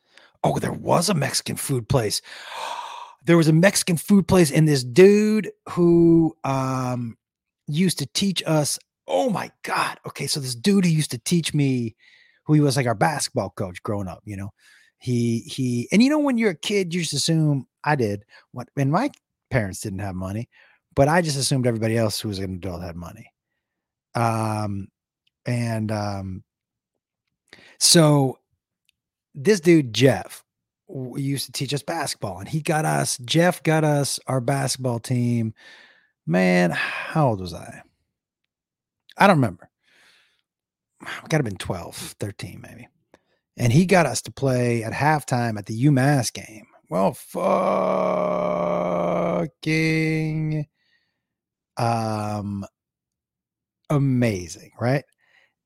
[0.43, 2.21] Oh, there was a Mexican food place.
[3.23, 7.19] There was a Mexican food place, and this dude who um
[7.67, 8.79] used to teach us.
[9.07, 10.01] Oh my god.
[10.07, 11.97] Okay, so this dude who used to teach me,
[12.47, 14.23] who he was like our basketball coach growing up.
[14.25, 14.51] You know,
[14.99, 18.25] he he, and you know when you're a kid, you just assume I did.
[18.53, 18.69] What?
[18.75, 19.11] And my
[19.51, 20.49] parents didn't have money,
[20.95, 23.33] but I just assumed everybody else who was an adult had money.
[24.15, 24.89] Um,
[25.47, 26.45] and um,
[27.79, 28.39] so
[29.35, 30.45] this dude Jeff
[31.17, 33.19] used to teach us basketball, and he got us.
[33.19, 35.55] Jeff got us our basketball team.
[36.27, 37.83] Man, how old was I?
[39.17, 39.71] I don't remember.
[41.29, 42.89] Got to been 12, 13 maybe.
[43.57, 46.67] And he got us to play at halftime at the UMass game.
[46.89, 47.13] Well,
[49.43, 50.67] fucking
[51.81, 52.65] um
[53.89, 55.05] amazing, right?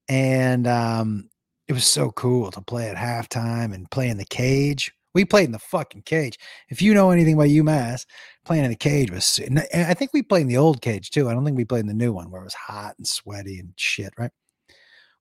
[0.08, 1.28] And um
[1.68, 4.92] it was so cool to play at halftime and play in the cage.
[5.14, 6.38] We played in the fucking cage.
[6.68, 8.04] If you know anything about UMass,
[8.44, 9.40] playing in the cage was.
[9.72, 11.28] I think we played in the old cage too.
[11.28, 13.58] I don't think we played in the new one where it was hot and sweaty
[13.60, 14.32] and shit, right?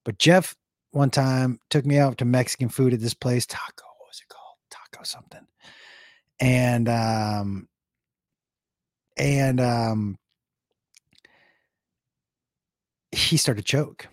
[0.03, 0.55] But Jeff
[0.91, 3.45] one time took me out to Mexican food at this place.
[3.45, 4.57] Taco, what was it called?
[4.69, 5.45] Taco something.
[6.39, 7.67] And um,
[9.17, 10.17] and um,
[13.13, 14.07] he started to choke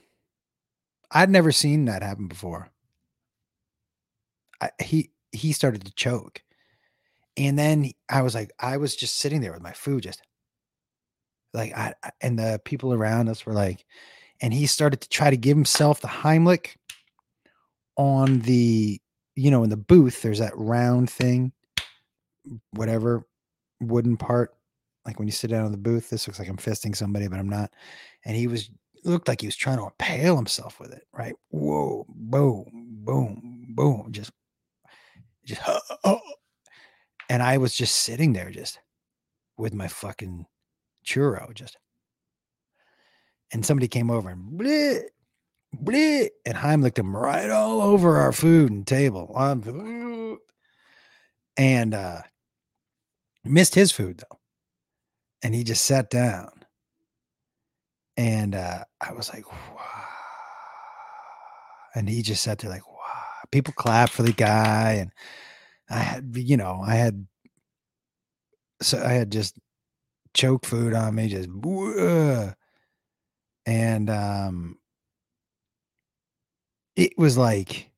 [1.11, 2.71] I'd never seen that happen before.
[4.61, 6.43] I, he he started to choke,
[7.37, 10.23] and then I was like, I was just sitting there with my food, just
[11.53, 13.85] like I, I and the people around us were like,
[14.41, 16.77] and he started to try to give himself the Heimlich
[17.97, 19.01] on the,
[19.35, 20.23] you know, in the booth.
[20.23, 21.53] There's that round thing,
[22.73, 23.27] whatever
[23.81, 24.55] wooden part.
[25.07, 27.39] Like when you sit down in the booth, this looks like I'm fisting somebody, but
[27.39, 27.73] I'm not.
[28.25, 28.71] And he was
[29.05, 31.35] looked like he was trying to impale himself with it, right?
[31.51, 32.67] Whoa, boom,
[33.05, 34.31] boom, boom, just,
[35.45, 35.61] just,
[36.05, 36.21] oh.
[37.29, 38.79] and I was just sitting there, just
[39.57, 40.47] with my fucking
[41.07, 41.77] churro, just,
[43.53, 45.03] and somebody came over and bleh,
[45.77, 49.33] bleh, and Heimlich him right all over our food and table,
[51.57, 52.23] and uh,
[53.45, 54.39] missed his food though,
[55.43, 56.60] and he just sat down
[58.17, 60.05] and uh, I was like, wow.
[61.95, 62.97] And he just sat there like, wow.
[63.51, 64.93] People clapped for the guy.
[65.01, 65.13] And
[65.89, 67.27] I had, you know, I had,
[68.83, 69.59] so I had just
[70.35, 71.49] choke food on me, just,
[73.67, 74.79] and um,
[76.97, 77.91] it was like,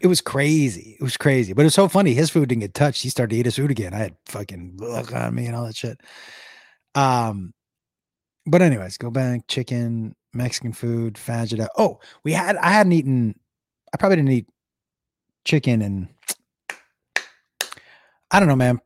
[0.00, 0.96] it was crazy.
[1.00, 2.14] It was crazy, but it was so funny.
[2.14, 3.02] His food didn't get touched.
[3.02, 3.94] He started to eat his food again.
[3.94, 6.00] I had fucking look on me and all that shit.
[6.94, 7.52] Um,
[8.46, 9.46] but anyways, go back.
[9.48, 11.68] Chicken, Mexican food, fajita.
[11.76, 12.56] Oh, we had.
[12.56, 13.38] I hadn't eaten.
[13.92, 14.46] I probably didn't eat
[15.44, 16.08] chicken and
[18.30, 18.80] I don't know, man.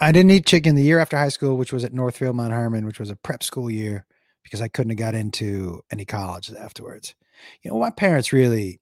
[0.00, 2.86] I didn't eat chicken the year after high school, which was at Northfield Mount Hermon,
[2.86, 4.06] which was a prep school year
[4.42, 7.14] because I couldn't have got into any college afterwards.
[7.62, 8.80] You know, my parents really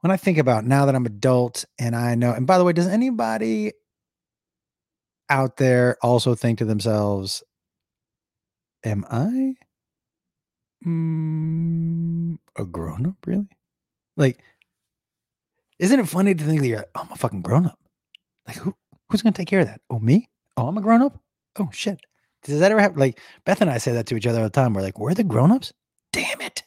[0.00, 2.74] when I think about now that I'm adult and I know, and by the way,
[2.74, 3.72] does anybody
[5.30, 7.42] out there also think to themselves,
[8.84, 9.54] am I
[10.86, 13.48] mm, a grown up really?
[14.16, 14.40] Like,
[15.78, 17.78] isn't it funny to think that you're, oh, I'm a fucking grown up?
[18.46, 18.74] Like, who
[19.08, 19.80] who's gonna take care of that?
[19.90, 20.28] Oh, me?
[20.56, 21.18] Oh, I'm a grown up.
[21.58, 22.00] Oh shit.
[22.44, 22.98] Does that ever happen?
[22.98, 24.74] Like Beth and I say that to each other all the time.
[24.74, 25.72] We're like, we're the grown ups.
[26.12, 26.62] Damn it,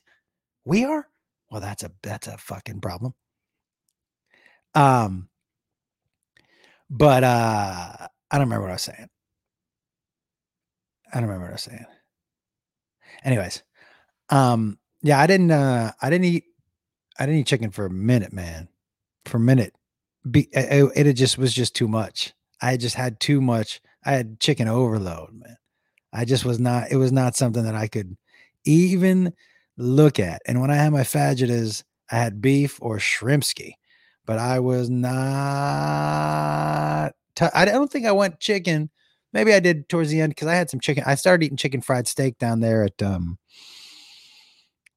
[0.66, 1.08] we are.
[1.52, 3.14] Well, that's a that's a fucking problem.
[4.76, 5.30] Um,
[6.90, 7.28] but uh,
[8.32, 9.10] I don't remember what I was saying.
[11.14, 11.86] I don't remember what I was saying.
[13.28, 13.62] Anyways,
[14.30, 16.46] um, yeah, I didn't uh I didn't eat
[17.20, 18.70] I didn't eat chicken for a minute, man.
[19.26, 19.76] For a minute.
[20.32, 22.34] Be, it, it just was just too much.
[22.62, 23.82] I just had too much.
[24.06, 25.58] I had chicken overload, man.
[26.14, 28.16] I just was not, it was not something that I could
[28.66, 29.34] even
[29.78, 30.42] look at.
[30.48, 33.74] And when I had my fajitas, I had beef or shrimpski,
[34.26, 35.12] but I was not,
[37.54, 38.90] I don't think I went chicken.
[39.34, 41.04] Maybe I did towards the end because I had some chicken.
[41.06, 43.38] I started eating chicken fried steak down there at um,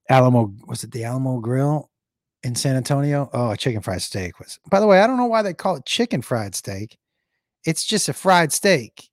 [0.08, 0.54] Alamo.
[0.66, 1.90] Was it the Alamo Grill
[2.42, 3.28] in San Antonio?
[3.32, 4.58] Oh, chicken fried steak was.
[4.70, 6.96] By the way, I don't know why they call it chicken fried steak.
[7.64, 9.10] It's just a fried steak.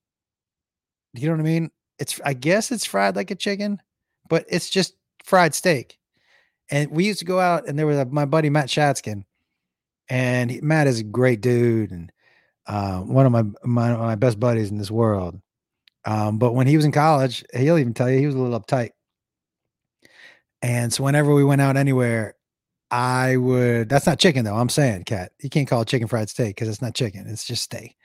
[1.13, 1.71] You know what I mean?
[1.99, 3.81] It's I guess it's fried like a chicken,
[4.29, 5.97] but it's just fried steak.
[6.69, 9.23] And we used to go out, and there was a, my buddy Matt Shatskin,
[10.09, 12.11] and he, Matt is a great dude and
[12.67, 15.39] uh, one of my, my my best buddies in this world.
[16.05, 18.59] Um, but when he was in college, he'll even tell you he was a little
[18.59, 18.91] uptight.
[20.61, 22.35] And so whenever we went out anywhere,
[22.89, 23.89] I would.
[23.89, 24.55] That's not chicken though.
[24.55, 25.31] I'm saying, cat.
[25.41, 27.25] You can't call it chicken fried steak because it's not chicken.
[27.27, 27.95] It's just steak.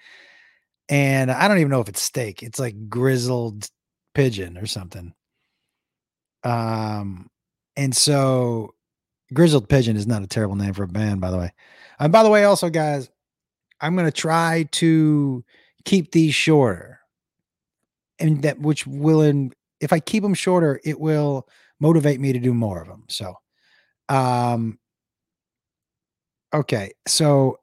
[0.88, 2.42] And I don't even know if it's steak.
[2.42, 3.68] It's like grizzled
[4.14, 5.14] pigeon or something.
[6.44, 7.30] Um,
[7.76, 8.74] and so
[9.32, 11.52] grizzled pigeon is not a terrible name for a band, by the way.
[11.98, 13.08] And by the way, also, guys,
[13.82, 15.44] I'm going to try to
[15.84, 17.00] keep these shorter,
[18.18, 21.48] and that which will, in, if I keep them shorter, it will
[21.80, 23.04] motivate me to do more of them.
[23.08, 23.34] So,
[24.08, 24.78] um,
[26.54, 27.58] okay, so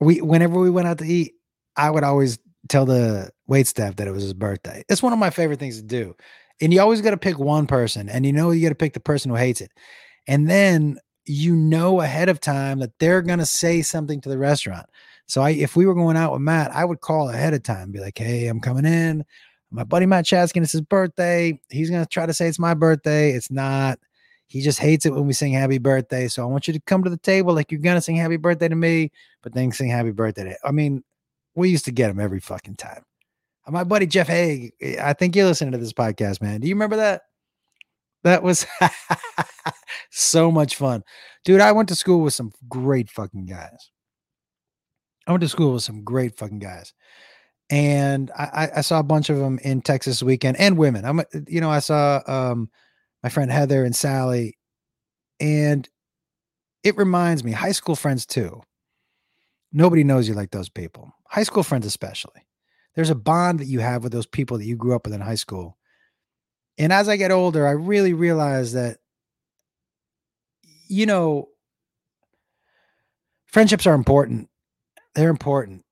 [0.00, 1.32] we whenever we went out to eat,
[1.76, 2.38] I would always
[2.68, 4.82] tell the wait staff that it was his birthday.
[4.88, 6.16] It's one of my favorite things to do.
[6.60, 8.94] And you always got to pick one person, and you know you got to pick
[8.94, 9.70] the person who hates it.
[10.26, 14.38] And then you know ahead of time that they're going to say something to the
[14.38, 14.86] restaurant.
[15.26, 17.90] So I, if we were going out with Matt, I would call ahead of time,
[17.90, 19.24] be like, "Hey, I'm coming in.
[19.70, 21.60] My buddy Matt Chaskin, it's his birthday.
[21.68, 23.32] He's going to try to say it's my birthday.
[23.32, 23.98] It's not.
[24.46, 26.28] He just hates it when we sing happy birthday.
[26.28, 28.36] So I want you to come to the table like you're going to sing happy
[28.36, 29.10] birthday to me,
[29.42, 30.56] but then sing happy birthday to.
[30.64, 31.02] I mean,
[31.56, 33.02] we used to get him every fucking time.
[33.68, 36.60] My buddy Jeff Haig, I think you're listening to this podcast, man.
[36.60, 37.22] Do you remember that?
[38.26, 38.66] That was
[40.10, 41.04] so much fun.
[41.44, 43.92] Dude, I went to school with some great fucking guys.
[45.28, 46.92] I went to school with some great fucking guys.
[47.70, 51.04] And I, I saw a bunch of them in Texas weekend and women.
[51.04, 52.68] I'm, you know, I saw um,
[53.22, 54.58] my friend Heather and Sally,
[55.38, 55.88] and
[56.82, 58.60] it reminds me, high school friends too.
[59.72, 62.44] Nobody knows you like those people, high school friends especially.
[62.96, 65.20] There's a bond that you have with those people that you grew up with in
[65.20, 65.76] high school.
[66.78, 68.98] And as I get older, I really realize that,
[70.88, 71.48] you know,
[73.46, 74.48] friendships are important.
[75.14, 75.84] They're important.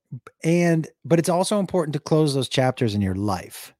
[0.42, 3.74] And, but it's also important to close those chapters in your life.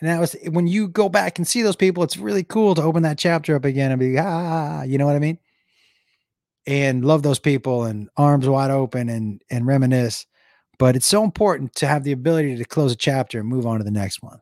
[0.00, 2.82] And that was when you go back and see those people, it's really cool to
[2.82, 5.38] open that chapter up again and be, ah, you know what I mean?
[6.66, 10.26] and love those people and arms wide open and and reminisce.
[10.78, 13.78] But it's so important to have the ability to close a chapter and move on
[13.78, 14.40] to the next one.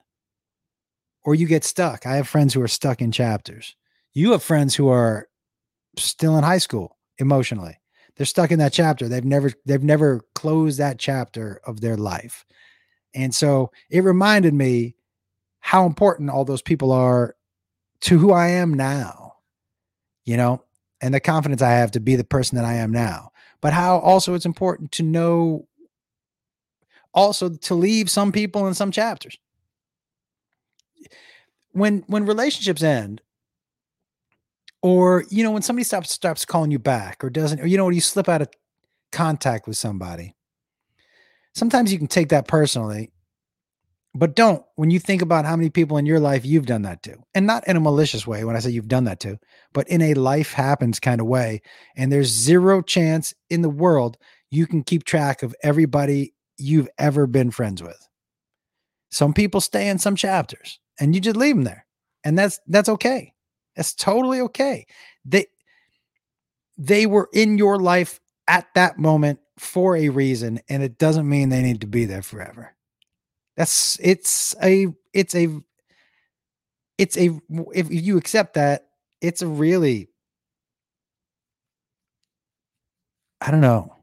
[1.25, 2.07] Or you get stuck.
[2.07, 3.77] I have friends who are stuck in chapters.
[4.13, 5.29] You have friends who are
[5.97, 7.79] still in high school emotionally.
[8.17, 9.09] They're stuck in that chapter.
[9.09, 12.45] They've never they've never closed that chapter of their life.
[13.15, 14.95] And so it reminded me
[15.61, 17.37] how important all those people are
[18.03, 19.35] to who I am now.
[20.25, 20.65] You know,
[21.01, 23.33] and the confidence I have to be the person that I am now.
[23.61, 25.67] But how also it's important to know
[27.13, 29.37] also to leave some people in some chapters.
[31.73, 33.23] When when relationships end,
[34.83, 37.85] or you know, when somebody stops stops calling you back or doesn't, or you know,
[37.85, 38.49] when you slip out of
[39.13, 40.35] contact with somebody,
[41.55, 43.11] sometimes you can take that personally
[44.15, 47.03] but don't when you think about how many people in your life you've done that
[47.05, 47.17] to.
[47.35, 49.39] And not in a malicious way when I say you've done that to,
[49.73, 51.63] but in a life happens kind of way.
[51.97, 54.17] And there's zero chance in the world
[54.51, 58.09] you can keep track of everybody you've ever been friends with.
[59.13, 61.87] Some people stay in some chapters and you just leave them there.
[62.23, 63.33] And that's that's okay.
[63.75, 64.87] That's totally okay.
[65.25, 65.47] They
[66.77, 71.49] they were in your life at that moment for a reason and it doesn't mean
[71.49, 72.75] they need to be there forever.
[73.57, 75.49] That's it's a it's a
[76.99, 77.39] it's a
[77.75, 78.89] if you accept that,
[79.21, 80.09] it's a really
[83.41, 83.97] I don't know.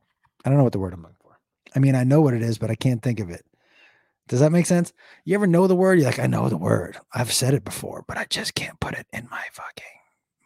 [0.44, 1.40] I don't know what the word I'm looking for.
[1.76, 3.46] I mean, I know what it is, but I can't think of it.
[4.28, 4.94] Does that make sense?
[5.26, 6.00] You ever know the word?
[6.00, 6.98] You're like, I know the word.
[7.14, 9.86] I've said it before, but I just can't put it in my fucking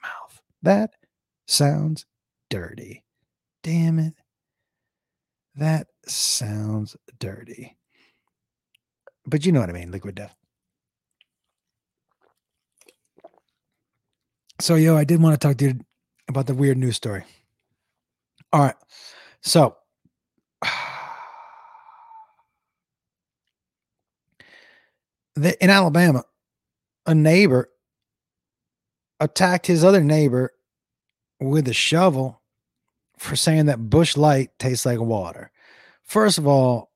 [0.03, 0.41] mouth.
[0.61, 0.91] That
[1.47, 2.05] sounds
[2.49, 3.03] dirty.
[3.63, 4.13] Damn it.
[5.55, 7.77] That sounds dirty.
[9.25, 10.35] But you know what I mean, liquid death.
[14.59, 15.79] So, yo, I did want to talk to you
[16.27, 17.23] about the weird news story.
[18.53, 18.75] All right.
[19.41, 19.75] So,
[25.45, 26.23] in Alabama,
[27.05, 27.69] a neighbor
[29.19, 30.51] attacked his other neighbor
[31.39, 32.41] with a shovel
[33.17, 35.51] for saying that Busch Light tastes like water.
[36.03, 36.91] First of all,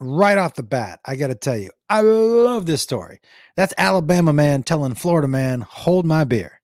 [0.00, 3.20] right off the bat, I got to tell you, I love this story.
[3.56, 6.60] That's Alabama man telling Florida man, hold my beer.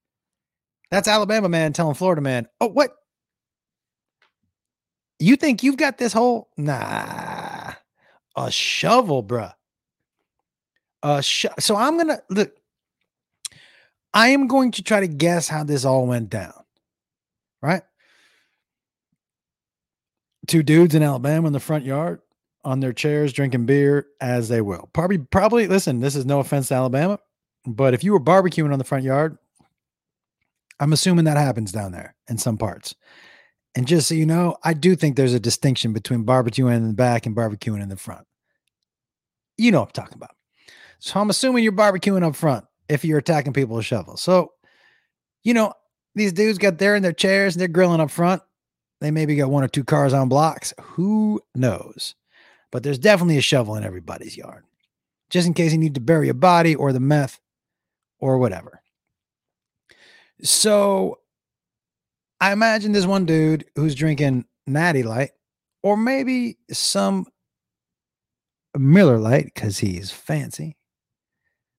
[0.90, 2.94] That's Alabama man telling Florida man, oh, what?
[5.18, 7.72] You think you've got this whole, nah,
[8.36, 9.54] a shovel, bruh.
[11.04, 12.56] Uh, sh- so I'm gonna look.
[14.14, 16.54] I am going to try to guess how this all went down.
[17.60, 17.82] Right?
[20.46, 22.20] Two dudes in Alabama in the front yard
[22.64, 24.88] on their chairs drinking beer as they will.
[24.92, 25.66] Probably, probably.
[25.66, 27.18] Listen, this is no offense to Alabama,
[27.66, 29.36] but if you were barbecuing on the front yard,
[30.80, 32.94] I'm assuming that happens down there in some parts.
[33.74, 36.94] And just so you know, I do think there's a distinction between barbecuing in the
[36.94, 38.26] back and barbecuing in the front.
[39.58, 40.36] You know what I'm talking about.
[41.04, 44.22] So I'm assuming you're barbecuing up front if you're attacking people with shovels.
[44.22, 44.52] So,
[45.42, 45.74] you know,
[46.14, 48.40] these dudes got there in their chairs and they're grilling up front.
[49.02, 50.72] They maybe got one or two cars on blocks.
[50.80, 52.14] Who knows?
[52.72, 54.64] But there's definitely a shovel in everybody's yard,
[55.28, 57.38] just in case you need to bury a body or the meth
[58.18, 58.80] or whatever.
[60.42, 61.18] So
[62.40, 65.32] I imagine there's one dude who's drinking Natty Light
[65.82, 67.26] or maybe some
[68.74, 70.78] Miller Lite because he's fancy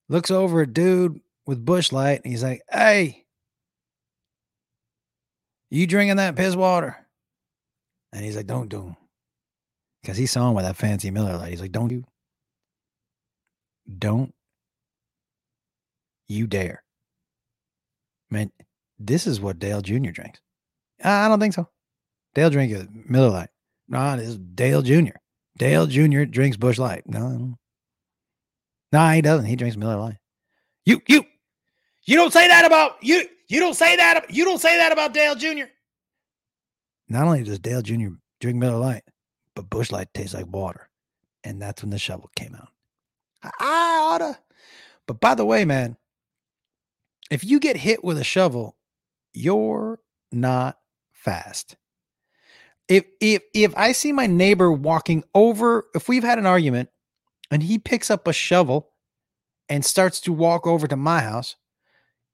[0.10, 3.26] looks over at dude with Busch Light and he's like, Hey,
[5.70, 6.98] you drinking that piss water?
[8.14, 8.96] And he's like, Don't do
[10.02, 11.50] Because he saw him with that fancy Miller Lite.
[11.50, 12.06] He's like, Don't you?
[13.98, 14.34] Don't
[16.28, 16.84] you dare.
[18.32, 18.52] Man,
[18.98, 20.10] this is what Dale Jr.
[20.10, 20.40] drinks.
[21.04, 21.70] I don't think so.
[22.34, 23.50] Dale drinks Miller Lite.
[23.88, 25.18] No, this is Dale Jr.
[25.58, 26.24] Dale Jr.
[26.24, 27.04] drinks Busch Light.
[27.06, 27.58] No,
[28.92, 29.46] no, he doesn't.
[29.46, 30.18] He drinks Miller Lite.
[30.86, 31.26] You, you,
[32.06, 33.28] you don't say that about you.
[33.48, 34.34] You don't say that.
[34.34, 35.66] You don't say that about Dale Jr.
[37.10, 38.10] Not only does Dale Jr.
[38.40, 39.04] drink Miller Lite,
[39.56, 40.90] but Busch Light tastes like water,
[41.44, 42.70] and that's when the shovel came out.
[43.60, 44.40] I oughta.
[45.08, 45.98] But by the way, man,
[47.30, 48.76] if you get hit with a shovel,
[49.34, 50.00] you're
[50.32, 50.80] not
[51.12, 51.76] fast.
[52.88, 56.90] If if if I see my neighbor walking over, if we've had an argument
[57.56, 58.90] and he picks up a shovel
[59.70, 61.56] and starts to walk over to my house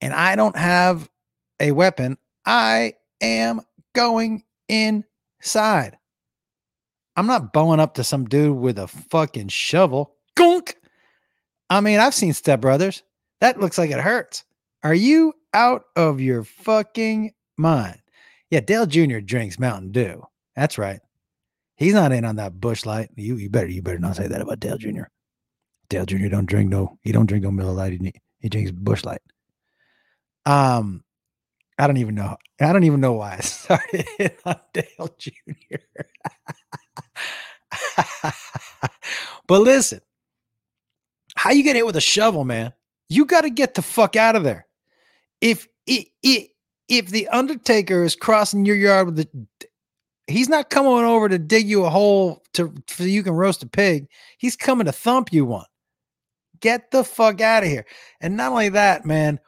[0.02, 1.12] and I don't have
[1.60, 3.62] a weapon, I am
[3.94, 6.00] going inside.
[7.16, 10.16] I'm not bowing up to some dude with a fucking shovel.
[10.34, 10.76] Gunk.
[11.70, 13.04] I mean, I've seen Step Brothers.
[13.42, 14.44] That looks like it hurts.
[14.82, 18.02] Are you out of your fucking mind?
[18.50, 19.20] Yeah, Dale Jr.
[19.20, 20.24] drinks Mountain Dew.
[20.56, 21.00] That's right.
[21.82, 23.10] He's not in on that Busch Light.
[23.16, 25.06] You you better you better not say that about Dale Jr.
[25.90, 26.28] Dale Jr.
[26.28, 28.00] don't drink no he don't drink no Miller Lite.
[28.40, 29.22] He, drinks Busch Light.
[30.46, 31.04] Um,
[31.80, 32.38] I don't even know.
[32.60, 34.06] I don't even know why I started
[34.46, 35.32] on Dale Jr.
[39.48, 40.02] but listen,
[41.36, 42.74] how you get hit with a shovel, man?
[43.10, 44.68] You got to get the fuck out of there.
[45.42, 46.52] If it, it
[46.88, 49.48] if the Undertaker is crossing your yard with the
[50.32, 53.68] He's not coming over to dig you a hole to so you can roast a
[53.68, 54.08] pig.
[54.38, 55.66] He's coming to thump you one.
[56.60, 57.86] Get the fuck out of here.
[58.20, 59.40] And not only that, man,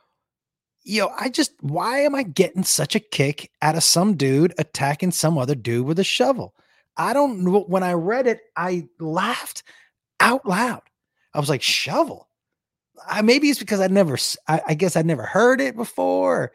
[0.84, 5.12] yo, I just why am I getting such a kick out of some dude attacking
[5.12, 6.56] some other dude with a shovel?
[6.98, 7.62] I don't know.
[7.62, 9.64] When I read it, I laughed
[10.20, 10.82] out loud.
[11.34, 12.30] I was like, shovel.
[13.08, 14.18] I, maybe it's because I never,
[14.48, 16.52] I, I guess I'd never heard it before.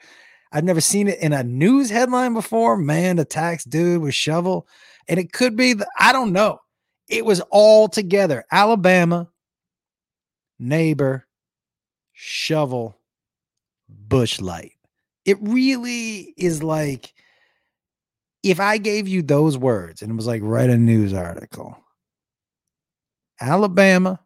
[0.52, 2.76] I've never seen it in a news headline before.
[2.76, 4.66] Man attacks dude with shovel.
[5.08, 6.60] And it could be, the, I don't know.
[7.08, 8.44] It was all together.
[8.50, 9.28] Alabama,
[10.58, 11.26] neighbor,
[12.12, 12.98] shovel,
[13.88, 14.72] Busch Light.
[15.24, 17.12] It really is like
[18.42, 21.76] if I gave you those words and it was like write a news article.
[23.40, 24.20] Alabama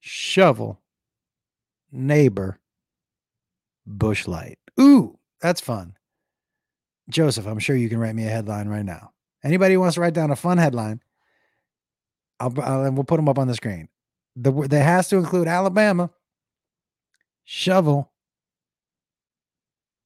[0.00, 0.80] shovel
[1.90, 2.60] neighbor
[3.86, 4.58] Busch Light.
[4.80, 5.96] Ooh, that's fun.
[7.08, 9.12] Joseph, I'm sure you can write me a headline right now.
[9.44, 11.00] Anybody who wants to write down a fun headline,
[12.40, 13.88] I'll, I'll we'll put them up on the screen.
[14.34, 16.10] The that has to include Alabama
[17.44, 18.10] shovel.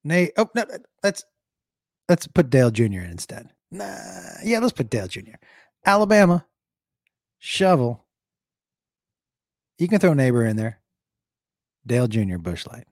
[0.04, 0.64] Nate, oh no,
[1.02, 1.24] let's
[2.08, 2.84] let's put Dale Jr.
[2.84, 3.50] in instead.
[3.70, 3.96] Nah,
[4.44, 5.36] yeah, let's put Dale Jr.
[5.84, 6.44] Alabama
[7.38, 8.04] shovel.
[9.78, 10.80] You can throw neighbor in there.
[11.86, 12.36] Dale Jr.
[12.36, 12.86] Busch Light.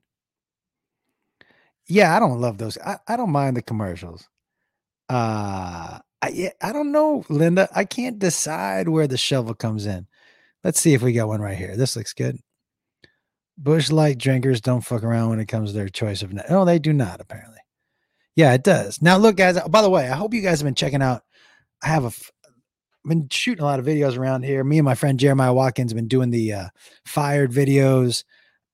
[1.88, 2.78] Yeah, I don't love those.
[2.78, 4.28] I, I don't mind the commercials.
[5.08, 7.68] Uh I I don't know, Linda.
[7.74, 10.06] I can't decide where the shovel comes in.
[10.64, 11.76] Let's see if we got one right here.
[11.76, 12.38] This looks good.
[13.56, 16.32] Busch Light drinkers don't fuck around when it comes to their choice of.
[16.32, 17.20] No, they do not.
[17.20, 17.58] Apparently,
[18.36, 19.02] yeah, it does.
[19.02, 19.58] Now, look, guys.
[19.68, 21.22] By the way, I hope you guys have been checking out.
[21.82, 22.08] I have a.
[22.08, 24.62] I've been shooting a lot of videos around here.
[24.62, 26.68] Me and my friend Jeremiah Watkins have been doing the uh,
[27.04, 28.24] fired videos.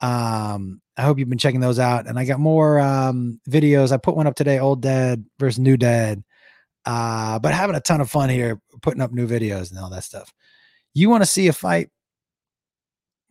[0.00, 2.06] Um, I hope you've been checking those out.
[2.06, 3.92] And I got more um, videos.
[3.92, 6.22] I put one up today, old dad versus new dad.
[6.86, 10.04] Uh, but having a ton of fun here, putting up new videos and all that
[10.04, 10.32] stuff.
[10.92, 11.90] You want to see a fight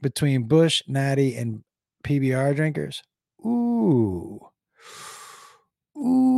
[0.01, 1.63] between Busch, Natty, and
[2.03, 3.01] PBR drinkers?
[3.45, 4.39] Ooh.
[5.97, 6.33] Ooh.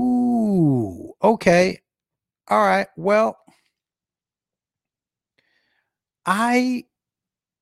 [0.00, 1.12] Ooh.
[1.22, 1.80] Okay.
[2.48, 2.86] All right.
[2.96, 3.36] Well,
[6.24, 6.84] I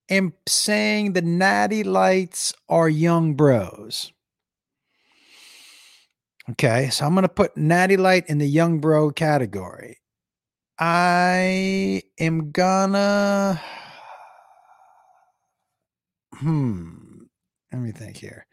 [0.08, 4.12] am saying the natty lights are young bros.
[6.50, 9.98] Okay, so I'm going to put Natty Light in the young bro category.
[10.78, 13.60] I am gonna.
[16.34, 17.24] Hmm.
[17.72, 18.46] Let me think here.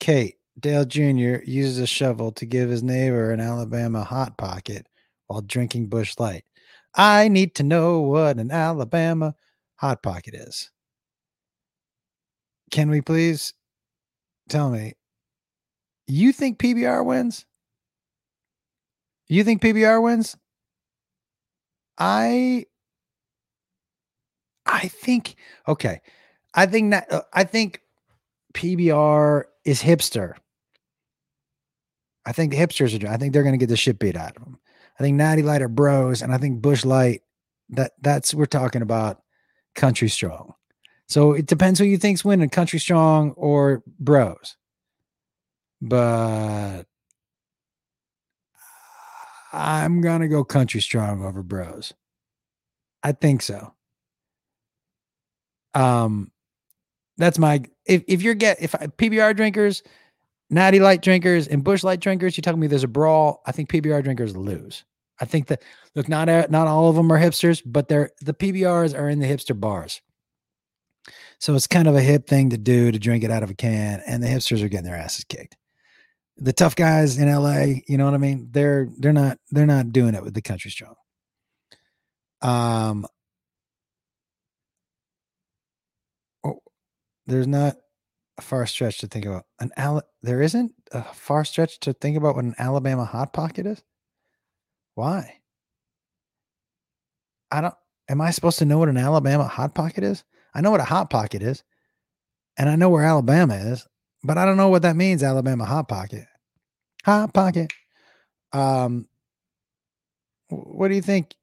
[0.00, 1.42] Kate, Dale Jr.
[1.44, 4.86] uses a shovel to give his neighbor an Alabama hot pocket
[5.28, 6.44] while drinking Busch Light.
[6.94, 9.34] I need to know what an Alabama
[9.76, 10.70] hot pocket is.
[12.70, 13.54] Can we please
[14.48, 14.94] tell me?
[16.06, 17.44] You think PBR wins?
[19.28, 20.36] You think PBR wins?
[21.98, 22.66] I
[24.66, 26.00] I think okay.
[26.54, 27.82] I think that uh, I think
[28.54, 30.34] PBR is hipster.
[32.24, 33.08] I think the hipsters are.
[33.08, 34.58] I think they're going to get the shit beat out of them.
[34.98, 37.22] I think Natty Light are bros, and I think Busch Light.
[37.70, 39.22] That that's we're talking about
[39.74, 40.54] country strong.
[41.08, 44.56] So it depends who you think's winning, country strong or bros.
[45.80, 46.84] But
[49.52, 51.94] I'm gonna go country strong over bros.
[53.02, 53.72] I think so.
[55.74, 56.30] Um,
[57.16, 59.82] that's my if if you're get if I, PBR drinkers,
[60.50, 63.42] Natty Light drinkers, and Busch Light drinkers, you're telling me there's a brawl.
[63.46, 64.84] I think PBR drinkers lose.
[65.20, 65.62] I think that
[65.94, 69.26] look, not not all of them are hipsters, but they're the PBRs are in the
[69.26, 70.02] hipster bars.
[71.40, 73.54] So it's kind of a hip thing to do to drink it out of a
[73.54, 75.56] can, and the hipsters are getting their asses kicked.
[76.38, 78.48] The tough guys in LA, you know what I mean?
[78.52, 80.94] They're they're not they're not doing it with the country strong.
[82.42, 83.06] Um
[86.44, 86.60] oh,
[87.26, 87.76] there's not
[88.38, 89.44] a far stretch to think about.
[89.60, 93.66] An Al there isn't a far stretch to think about what an Alabama hot pocket
[93.66, 93.82] is?
[94.94, 95.40] Why?
[97.50, 97.74] I don't
[98.08, 100.24] am I supposed to know what an Alabama hot pocket is?
[100.54, 101.62] I know what a hot pocket is,
[102.56, 103.86] and I know where Alabama is,
[104.22, 105.22] but I don't know what that means.
[105.22, 106.26] Alabama hot pocket,
[107.04, 107.72] hot pocket.
[108.52, 109.08] Um,
[110.48, 111.34] what do you think?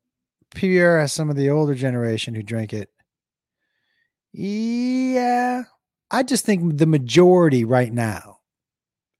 [0.55, 2.89] PBR has some of the older generation who drink it.
[4.31, 5.63] Yeah,
[6.11, 8.39] I just think the majority right now,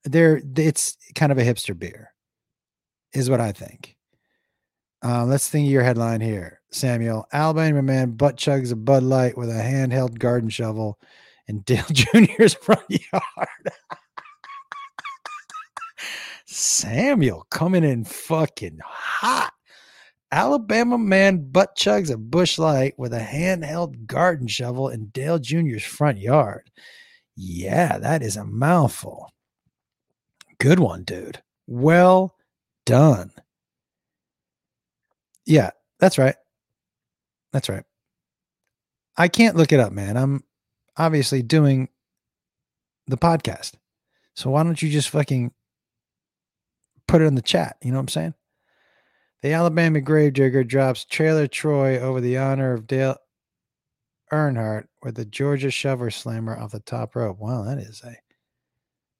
[0.03, 2.13] there it's kind of a hipster beer,
[3.13, 3.95] is what I think.
[5.01, 6.61] Um, let's think of your headline here.
[6.75, 10.99] Samuel, Alabama man butt chugs a Bud Light with a handheld garden shovel
[11.47, 13.71] in Dale Jr.'s front yard.
[16.45, 19.53] Samuel coming in fucking hot.
[20.33, 25.83] Alabama man butt chugs a Busch Light with a handheld garden shovel in Dale Jr.'s
[25.83, 26.69] front yard.
[27.37, 29.31] Yeah, that is a mouthful.
[30.59, 31.41] Good one, dude.
[31.67, 32.35] Well
[32.85, 33.31] done.
[35.45, 36.35] Yeah, that's right.
[37.55, 37.85] That's right.
[39.15, 40.17] I can't look it up, man.
[40.17, 40.43] I'm
[40.97, 41.87] obviously doing
[43.07, 43.75] the podcast.
[44.35, 45.53] So why don't you just fucking
[47.07, 47.77] put it in the chat?
[47.81, 48.33] You know what I'm saying?
[49.41, 53.15] The Alabama Gravedigger drops Trailer Troy over the honor of Dale.
[54.33, 57.39] Earnhardt with the Georgia shover slammer off the top rope.
[57.39, 58.17] Wow, that is a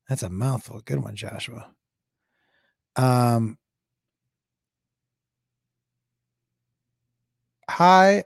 [0.09, 0.81] that's a mouthful.
[0.83, 1.71] Good one, Joshua.
[2.97, 3.57] Um
[7.69, 8.23] Hi,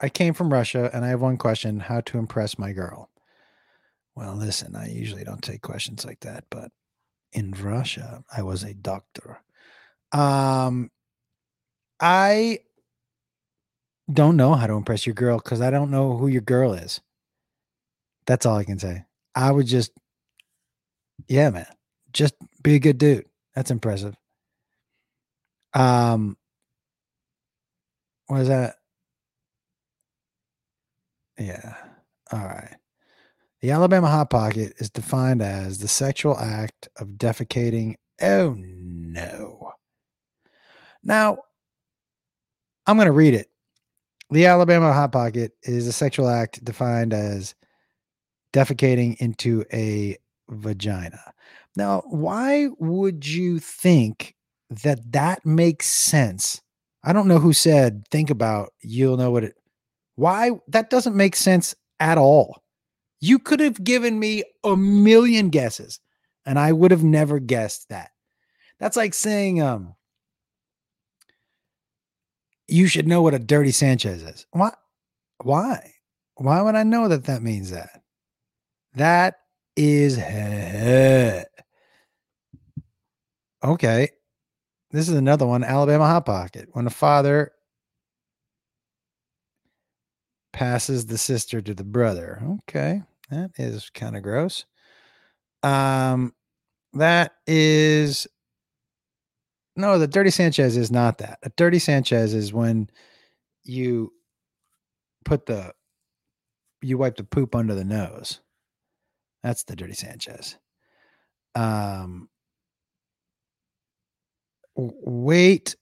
[0.00, 3.10] I came from Russia and I have one question how to impress my girl.
[4.14, 6.70] Well, listen, I usually don't take questions like that, but
[7.32, 9.40] in Russia, I was a doctor.
[10.12, 10.90] Um,
[12.00, 12.60] I
[14.12, 17.00] don't know how to impress your girl because I don't know who your girl is.
[18.26, 19.04] That's all I can say.
[19.34, 19.92] I would just,
[21.28, 21.66] yeah, man,
[22.12, 23.26] just be a good dude.
[23.54, 24.16] That's impressive.
[25.74, 26.36] Um,
[28.26, 28.76] what is that?
[31.38, 31.74] Yeah.
[32.32, 32.76] All right.
[33.60, 37.94] The Alabama Hot Pocket is defined as the sexual act of defecating.
[38.20, 39.72] Oh, no.
[41.02, 41.38] Now,
[42.86, 43.48] I'm going to read it.
[44.30, 47.54] The Alabama Hot Pocket is a sexual act defined as
[48.52, 50.16] defecating into a
[50.48, 51.20] vagina.
[51.76, 54.34] Now, why would you think
[54.70, 56.60] that that makes sense?
[57.04, 59.54] I don't know who said, think about, you'll know what it,
[60.16, 62.62] why that doesn't make sense at all.
[63.20, 66.00] You could have given me a million guesses
[66.46, 68.10] and I would have never guessed that.
[68.78, 69.94] That's like saying, um,
[72.66, 74.46] you should know what a dirty Sanchez is.
[74.50, 74.72] Why?
[75.42, 75.92] Why?
[76.36, 78.02] Why would I know that that means that?
[78.94, 79.36] That
[79.76, 80.18] is
[83.62, 84.08] okay.
[84.94, 86.68] This is another one, Alabama Hot Pocket.
[86.70, 87.50] When a father
[90.52, 92.40] passes the sister to the brother.
[92.60, 93.02] Okay.
[93.28, 94.66] That is kind of gross.
[95.64, 96.32] Um,
[96.92, 98.28] that is
[99.74, 101.40] no, the dirty Sanchez is not that.
[101.42, 102.88] A dirty Sanchez is when
[103.64, 104.12] you
[105.24, 105.74] put the
[106.82, 108.42] you wipe the poop under the nose.
[109.42, 110.56] That's the dirty Sanchez.
[111.56, 112.28] Um
[114.76, 115.76] wait.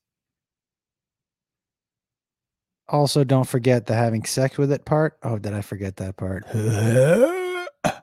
[2.88, 5.16] Also, don't forget the having sex with it part.
[5.22, 6.44] Oh, did I forget that part?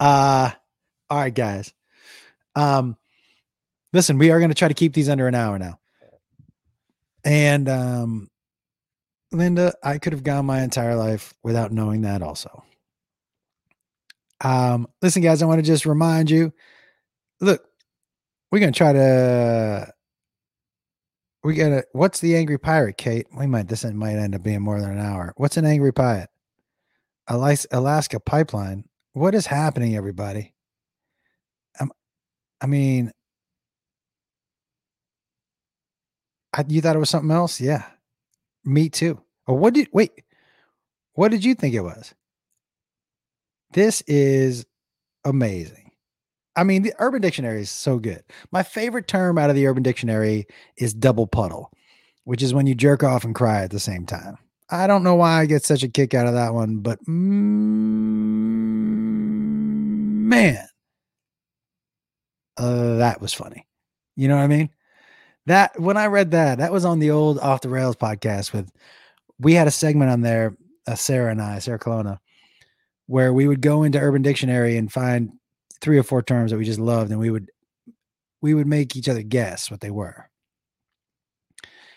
[0.00, 0.50] uh
[1.08, 1.72] all right, guys.
[2.54, 2.96] Um
[3.92, 5.78] listen, we are going to try to keep these under an hour now.
[7.24, 8.28] And um
[9.32, 12.64] Linda, I could have gone my entire life without knowing that also.
[14.40, 16.52] Um, listen, guys, I want to just remind you
[17.40, 17.64] look,
[18.56, 19.92] we're gonna try to
[21.44, 23.26] we gotta what's the angry pirate, Kate?
[23.36, 25.34] We might this might end up being more than an hour.
[25.36, 26.30] What's an angry pirate?
[27.28, 28.84] Alaska pipeline.
[29.12, 30.54] What is happening, everybody?
[31.78, 31.92] Um,
[32.62, 33.12] I mean,
[36.54, 37.60] I, you thought it was something else?
[37.60, 37.84] Yeah,
[38.64, 39.20] me too.
[39.46, 40.12] Or what did wait?
[41.12, 42.14] What did you think it was?
[43.74, 44.64] This is
[45.26, 45.85] amazing.
[46.56, 48.24] I mean, the Urban Dictionary is so good.
[48.50, 50.46] My favorite term out of the Urban Dictionary
[50.78, 51.70] is double puddle,
[52.24, 54.38] which is when you jerk off and cry at the same time.
[54.70, 57.12] I don't know why I get such a kick out of that one, but mm,
[60.26, 60.66] man,
[62.56, 63.66] uh, that was funny.
[64.16, 64.70] You know what I mean?
[65.44, 68.72] That when I read that, that was on the old Off the Rails podcast with
[69.38, 70.56] we had a segment on there,
[70.88, 72.18] uh, Sarah and I, Sarah Colonna,
[73.06, 75.32] where we would go into Urban Dictionary and find
[75.80, 77.50] three or four terms that we just loved, and we would
[78.42, 80.28] we would make each other guess what they were.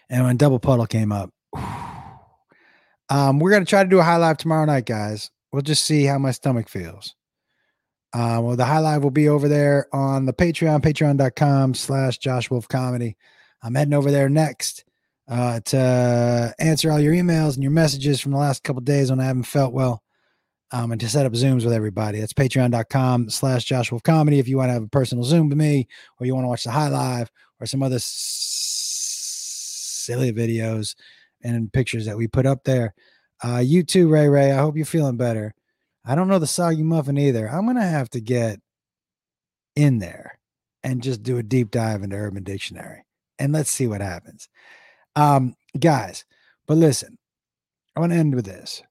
[0.09, 1.31] And when Double Puddle came up,
[3.09, 5.31] um, we're gonna try to do a high live tomorrow night, guys.
[5.51, 7.15] We'll just see how my stomach feels.
[8.11, 12.49] Uh, well, the high live will be over there on the Patreon, patreon.com slash Josh
[12.49, 13.17] Wolf Comedy.
[13.61, 14.83] I'm heading over there next
[15.27, 19.19] uh, to answer all your emails and your messages from the last couple days when
[19.19, 20.01] I haven't felt well
[20.71, 22.19] um, and to set up Zooms with everybody.
[22.19, 24.39] That's patreon.com slash Josh Wolf Comedy.
[24.39, 25.87] If you want to have a personal Zoom with me
[26.19, 30.95] or you want to watch the high live or some other s- silly videos
[31.43, 32.93] and pictures that we put up there.
[33.43, 34.51] Uh, you too, Ray Ray.
[34.51, 35.53] I hope you're feeling better.
[36.05, 37.47] I don't know the soggy muffin either.
[37.47, 38.59] I'm going to have to get
[39.75, 40.39] in there
[40.83, 43.03] and just do a deep dive into Urban Dictionary
[43.37, 44.49] and let's see what happens.
[45.15, 46.25] Um, guys,
[46.67, 47.17] but listen,
[47.95, 48.81] I want to end with this.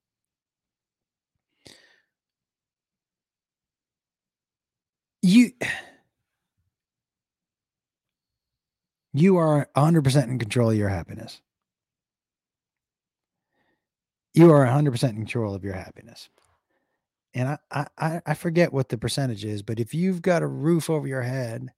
[5.22, 5.50] You
[9.12, 11.40] you are 100% in control of your happiness.
[14.34, 16.28] You are 100% in control of your happiness.
[17.34, 20.88] And I, I I forget what the percentage is, but if you've got a roof
[20.90, 21.70] over your head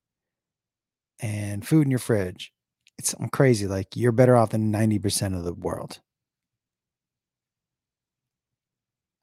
[1.20, 2.53] and food in your fridge
[2.99, 3.66] it's something crazy.
[3.66, 6.01] Like you're better off than 90% of the world.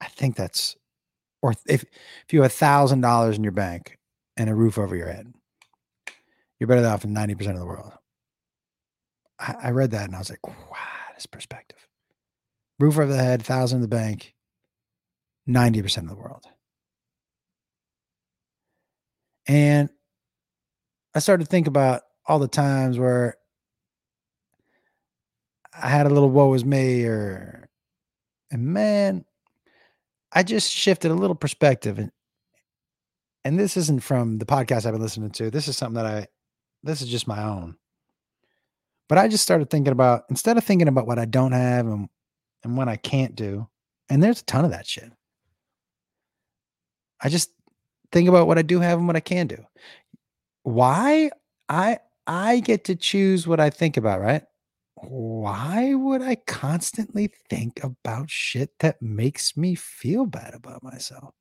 [0.02, 0.76] I think that's,
[1.42, 3.97] or if if you have a thousand dollars in your bank
[4.38, 5.34] and a roof over your head,
[6.60, 7.92] you're better off than ninety percent of the world.
[9.40, 10.78] I, I read that and I was like, wow,
[11.16, 11.88] this perspective.
[12.80, 14.36] Roof over the head, thousand in the bank,
[15.46, 16.46] ninety percent of the world.
[19.48, 19.90] And
[21.16, 23.38] I started to think about all the times where
[25.74, 27.70] I had a little woe is me or
[28.52, 29.26] and man,
[30.32, 32.12] I just shifted a little perspective and
[33.48, 35.50] and this isn't from the podcast I've been listening to.
[35.50, 36.28] This is something that I
[36.84, 37.78] this is just my own.
[39.08, 42.10] But I just started thinking about instead of thinking about what I don't have and
[42.66, 43.70] and what I can't do,
[44.10, 45.14] and there's a ton of that shit.
[47.22, 47.52] I just
[48.12, 49.66] think about what I do have and what I can do.
[50.64, 51.32] Why?
[51.70, 54.44] I I get to choose what I think about, right?
[54.96, 61.34] Why would I constantly think about shit that makes me feel bad about myself?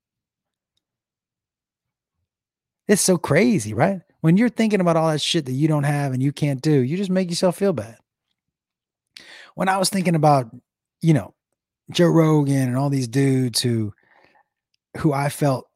[2.89, 4.01] It's so crazy, right?
[4.21, 6.73] When you're thinking about all that shit that you don't have and you can't do,
[6.73, 7.99] you just make yourself feel bad.
[9.55, 10.51] When I was thinking about,
[11.01, 11.35] you know,
[11.91, 13.93] Joe Rogan and all these dudes who
[14.99, 15.69] who I felt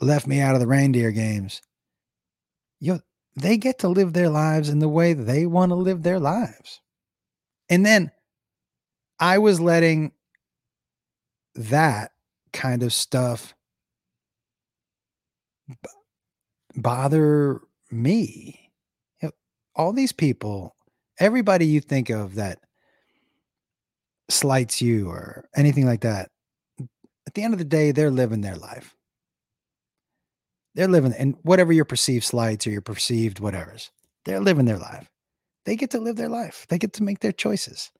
[0.00, 1.60] left me out of the reindeer games.
[2.78, 3.00] Yo,
[3.36, 6.80] they get to live their lives in the way they want to live their lives.
[7.68, 8.10] And then
[9.18, 10.12] I was letting
[11.54, 12.12] that
[12.52, 13.54] kind of stuff
[15.82, 15.90] b-
[16.76, 17.60] bother
[17.90, 18.70] me.
[19.20, 19.32] You know,
[19.74, 20.76] all these people,
[21.18, 22.58] everybody you think of that
[24.28, 26.30] slights you or anything like that,
[27.26, 28.94] at the end of the day, they're living their life.
[30.74, 33.90] They're living, and whatever your perceived slights or your perceived whatever's,
[34.24, 35.08] they're living their life.
[35.66, 36.66] They get to live their life.
[36.68, 37.90] They get to make their choices.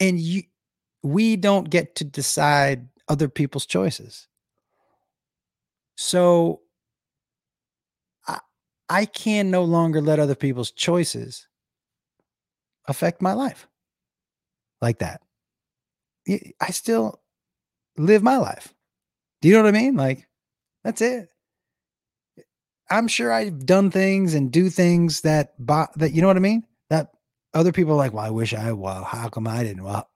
[0.00, 0.42] And you,
[1.02, 4.26] we don't get to decide other people's choices.
[5.96, 6.60] So
[8.26, 8.38] I,
[8.88, 11.46] I can no longer let other people's choices
[12.86, 13.68] affect my life
[14.80, 15.20] like that.
[16.60, 17.20] I still
[17.96, 18.74] live my life.
[19.40, 19.94] Do you know what I mean?
[19.94, 20.26] Like,
[20.82, 21.28] that's it.
[22.90, 26.66] I'm sure I've done things and do things that that you know what I mean.
[26.90, 27.10] That
[27.54, 28.72] other people are like, well, I wish I.
[28.72, 29.84] Well, how come I didn't?
[29.84, 30.08] Well,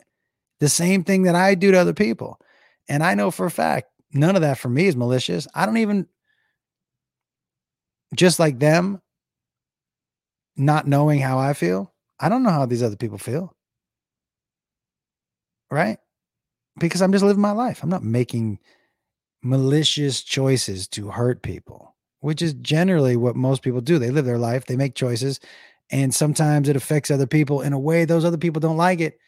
[0.60, 2.40] the same thing that I do to other people,
[2.88, 5.46] and I know for a fact none of that for me is malicious.
[5.54, 6.06] I don't even
[8.14, 9.00] just like them
[10.56, 11.92] not knowing how I feel.
[12.18, 13.54] I don't know how these other people feel.
[15.70, 15.98] Right?
[16.78, 17.82] Because I'm just living my life.
[17.82, 18.58] I'm not making
[19.42, 23.98] malicious choices to hurt people which is generally what most people do.
[23.98, 25.40] They live their life, they make choices,
[25.90, 29.18] and sometimes it affects other people in a way those other people don't like it.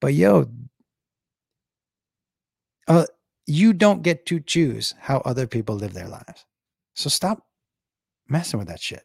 [0.00, 0.48] But yo,
[2.86, 3.06] uh,
[3.48, 6.44] you don't get to choose how other people live their lives.
[6.94, 7.46] So stop
[8.28, 9.02] messing with that shit.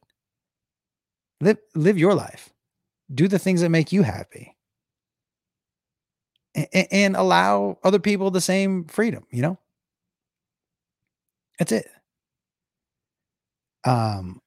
[1.40, 2.50] Live live your life.
[3.12, 4.58] Do the things that make you happy.
[6.54, 9.58] And, and allow other people the same freedom, you know?
[11.58, 11.88] That's it.
[13.86, 14.42] Um,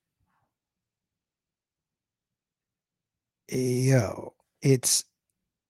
[3.48, 5.04] yo, it's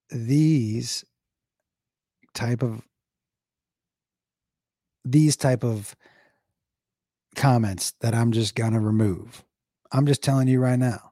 [0.09, 1.05] these
[2.33, 2.86] type of
[5.11, 5.95] these type of
[7.35, 9.43] comments that I'm just gonna remove.
[9.91, 11.11] I'm just telling you right now.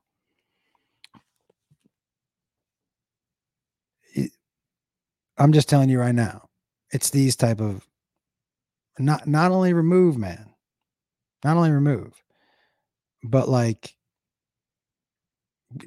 [5.38, 6.50] I'm just telling you right now.
[6.92, 7.88] It's these type of
[8.98, 10.54] not not only remove, man.
[11.44, 12.24] Not only remove
[13.30, 13.96] but like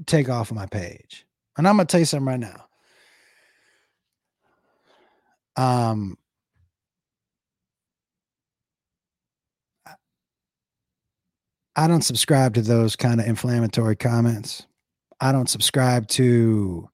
[0.07, 1.25] take off of my page.
[1.57, 2.67] And I'm gonna tell you something right now.
[5.57, 6.19] Um
[11.79, 14.67] I don't subscribe to those kind of inflammatory comments.
[15.21, 16.89] I don't subscribe to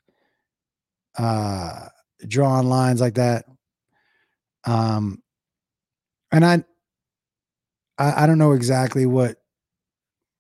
[1.16, 1.88] uh
[2.28, 3.46] drawing lines like that.
[4.66, 5.22] Um
[6.30, 6.64] and I
[7.96, 9.38] I, I don't know exactly what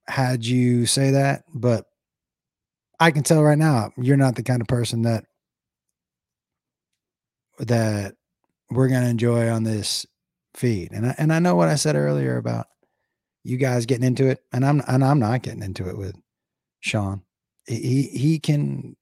[0.08, 1.86] had you say that, but
[3.00, 5.24] I can tell right now you're not the kind of person that
[7.60, 8.14] that
[8.70, 10.04] we're to enjoy on this
[10.54, 10.92] feed.
[10.92, 12.66] And I, and I know what I said earlier about
[13.44, 16.16] you guys getting into it, and I'm and I'm not getting into it with
[16.80, 17.22] Sean.
[17.66, 18.96] He he can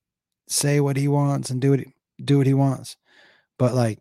[0.49, 1.81] say what he wants and do what
[2.23, 2.97] do what he wants,
[3.59, 4.01] but like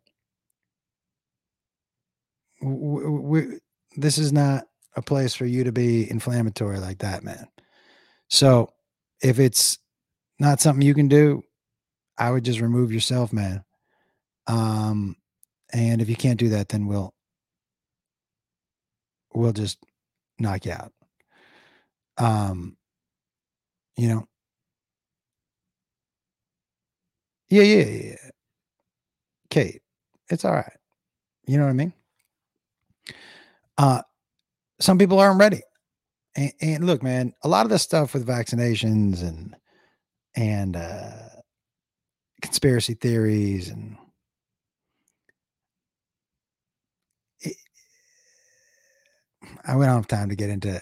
[2.62, 3.60] we, we
[3.96, 4.66] this is not
[4.96, 7.48] a place for you to be inflammatory like that, man.
[8.30, 8.74] So
[9.22, 9.78] if it's
[10.40, 11.44] not something you can do,
[12.18, 13.64] I would just remove yourself, man.
[14.48, 15.16] Um,
[15.72, 17.14] and if you can't do that, then we'll
[19.34, 19.78] we'll just
[20.42, 20.92] knock you out.
[22.18, 22.78] Um,
[23.98, 24.28] you know.
[27.50, 28.16] Yeah, yeah, yeah.
[29.50, 29.82] Kate,
[30.30, 30.78] it's all right.
[31.46, 31.94] You know what I mean?
[33.78, 34.02] Uh,
[34.80, 35.62] some people aren't ready.
[36.36, 39.56] And, and look, man, a lot of this stuff with vaccinations and
[40.36, 41.12] and uh,
[42.42, 43.98] conspiracy theories and
[47.42, 47.58] it,
[49.66, 50.82] I don't have time to get into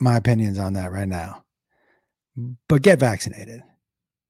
[0.00, 1.44] my opinions on that right now.
[2.68, 3.62] But get vaccinated.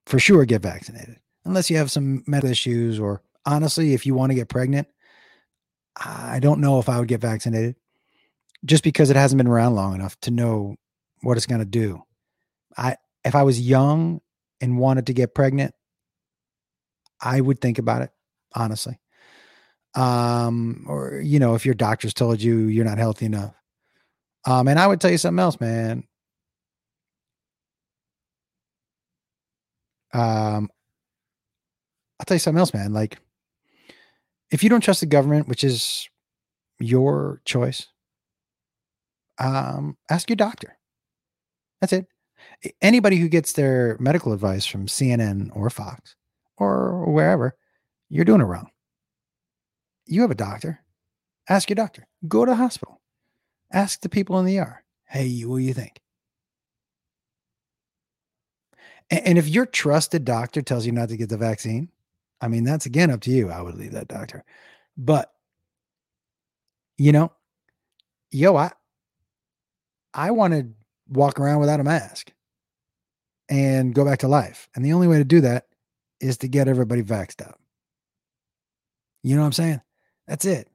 [0.07, 1.17] For sure, get vaccinated.
[1.45, 4.89] Unless you have some medical issues, or honestly, if you want to get pregnant,
[5.97, 7.77] I don't know if I would get vaccinated
[8.65, 10.77] just because it hasn't been around long enough to know
[11.23, 12.03] what it's going to do.
[12.77, 14.21] I if I was young
[14.61, 15.75] and wanted to get pregnant,
[17.21, 18.11] I would think about it,
[18.55, 18.99] honestly.
[19.95, 23.55] Um, or you know, if your doctors told you you're not healthy enough.
[24.47, 26.05] Um, and I would tell you something else, man.
[30.13, 30.71] Um,
[32.19, 32.93] I'll tell you something else, man.
[32.93, 33.19] Like,
[34.51, 36.09] if you don't trust the government, which is
[36.79, 37.87] your choice,
[39.39, 40.77] um, ask your doctor.
[41.81, 42.07] That's it.
[42.83, 46.17] Anybody who gets their medical advice from CNN or Fox
[46.59, 47.57] or wherever,
[48.09, 48.71] you're doing it wrong.
[50.11, 50.83] You have a doctor.
[51.49, 52.07] Ask your doctor.
[52.27, 53.01] Go to the hospital.
[53.73, 54.83] Ask the people in the ER.
[55.07, 56.01] Hey, what do you think?
[59.09, 61.91] And, and if your trusted doctor tells you not to get the vaccine,
[62.41, 63.51] I mean, that's again up to you.
[63.51, 64.45] I would leave that doctor.
[64.97, 65.33] But,
[66.99, 67.33] you know,
[68.33, 68.73] yo, I,
[70.13, 70.69] I want to
[71.09, 72.33] walk around without a mask
[73.49, 74.69] and go back to life.
[74.75, 75.67] And the only way to do that
[76.21, 77.61] is to get everybody vaxxed up.
[79.23, 79.81] You know what I'm saying?
[80.31, 80.69] That's it.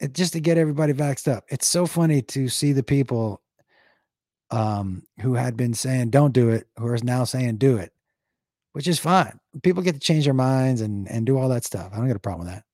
[0.00, 1.44] It's just to get everybody vaxxed up.
[1.48, 3.40] It's so funny to see the people
[4.50, 7.92] um, who had been saying don't do it, who are now saying do it,
[8.72, 9.38] which is fine.
[9.62, 11.90] People get to change their minds and and do all that stuff.
[11.92, 12.64] I don't get a problem with that.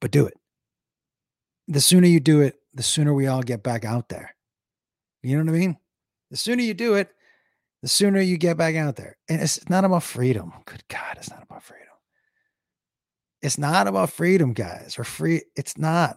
[0.00, 0.34] But do it.
[1.66, 4.36] The sooner you do it, the sooner we all get back out there.
[5.24, 5.78] You know what I mean?
[6.30, 7.10] The sooner you do it,
[7.82, 9.16] the sooner you get back out there.
[9.28, 10.52] And it's not about freedom.
[10.64, 11.88] Good God, it's not about freedom.
[13.42, 15.42] It's not about freedom, guys, or free.
[15.56, 16.16] It's not.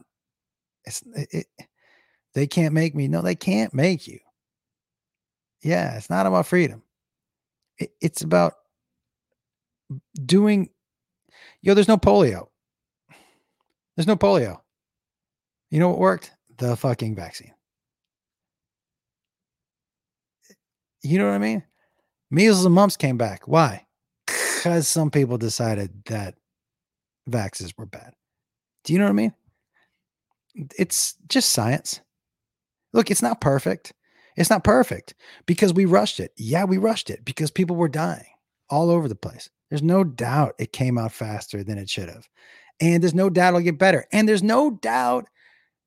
[0.86, 1.68] It's it, it,
[2.36, 3.08] they can't make me.
[3.08, 4.20] No, they can't make you.
[5.64, 6.84] Yeah, it's not about freedom.
[7.80, 8.54] It, it's about
[10.24, 10.70] doing.
[11.62, 12.48] Yo, there's no polio.
[13.96, 14.60] There's no polio.
[15.72, 16.32] You know what worked?
[16.58, 17.54] The fucking vaccine.
[21.02, 21.64] You know what I mean?
[22.30, 23.48] Measles and mumps came back.
[23.48, 23.86] Why?
[24.28, 26.36] Because some people decided that
[27.30, 28.14] vaxes were bad.
[28.84, 29.34] Do you know what I mean?
[30.78, 32.02] It's just science.
[32.94, 33.94] Look, it's not perfect.
[34.38, 35.16] It's not perfect
[35.46, 36.32] because we rushed it.
[36.38, 38.26] Yeah, we rushed it because people were dying
[38.70, 39.50] all over the place.
[39.70, 42.28] There's no doubt it came out faster than it should have.
[42.80, 44.06] And there's no doubt it'll get better.
[44.12, 45.28] And there's no doubt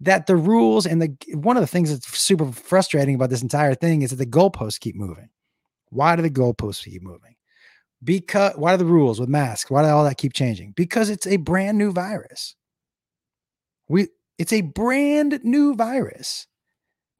[0.01, 3.75] that the rules and the one of the things that's super frustrating about this entire
[3.75, 5.29] thing is that the goalposts keep moving.
[5.91, 7.35] Why do the goalposts keep moving?
[8.03, 9.71] Because why do the rules with masks?
[9.71, 10.73] Why do all that keep changing?
[10.77, 12.55] Because it's a brand new virus.
[13.89, 16.47] We it's a brand new virus.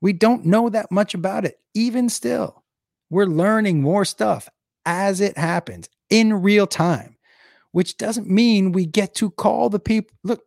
[0.01, 1.59] We don't know that much about it.
[1.75, 2.63] Even still,
[3.11, 4.49] we're learning more stuff
[4.87, 7.17] as it happens in real time,
[7.73, 10.17] which doesn't mean we get to call the people.
[10.23, 10.43] Look,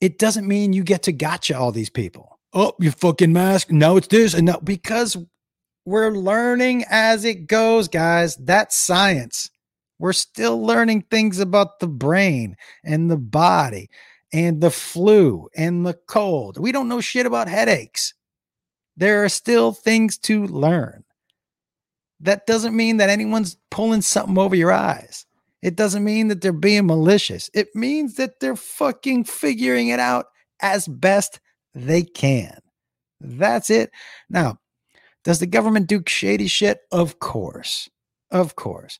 [0.00, 2.38] it doesn't mean you get to gotcha all these people.
[2.54, 3.70] Oh, you fucking mask.
[3.70, 4.32] No, it's this.
[4.32, 5.16] And no, because
[5.84, 8.36] we're learning as it goes, guys.
[8.36, 9.50] That's science.
[9.98, 13.88] We're still learning things about the brain and the body
[14.32, 16.58] and the flu and the cold.
[16.58, 18.14] We don't know shit about headaches.
[18.96, 21.04] There are still things to learn.
[22.20, 25.26] That doesn't mean that anyone's pulling something over your eyes.
[25.62, 27.50] It doesn't mean that they're being malicious.
[27.54, 30.26] It means that they're fucking figuring it out
[30.60, 31.40] as best
[31.74, 32.58] they can.
[33.20, 33.90] That's it.
[34.28, 34.58] Now,
[35.24, 36.82] does the government do shady shit?
[36.92, 37.88] Of course.
[38.30, 38.98] Of course.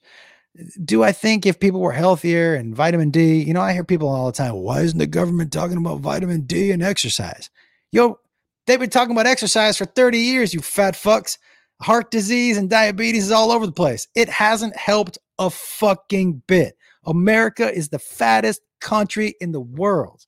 [0.83, 4.09] Do I think if people were healthier and vitamin D, you know, I hear people
[4.09, 7.51] all the time, why isn't the government talking about vitamin D and exercise?
[7.93, 8.19] Yo,
[8.67, 11.39] they've been talking about exercise for 30 years, you fat fucks.
[11.83, 14.07] Heart disease and diabetes is all over the place.
[14.15, 16.77] It hasn't helped a fucking bit.
[17.05, 20.25] America is the fattest country in the world.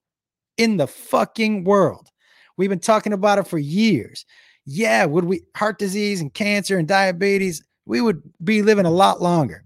[0.59, 2.09] In the fucking world.
[2.57, 4.27] We've been talking about it for years
[4.67, 9.23] yeah, would we heart disease and cancer and diabetes, we would be living a lot
[9.23, 9.65] longer.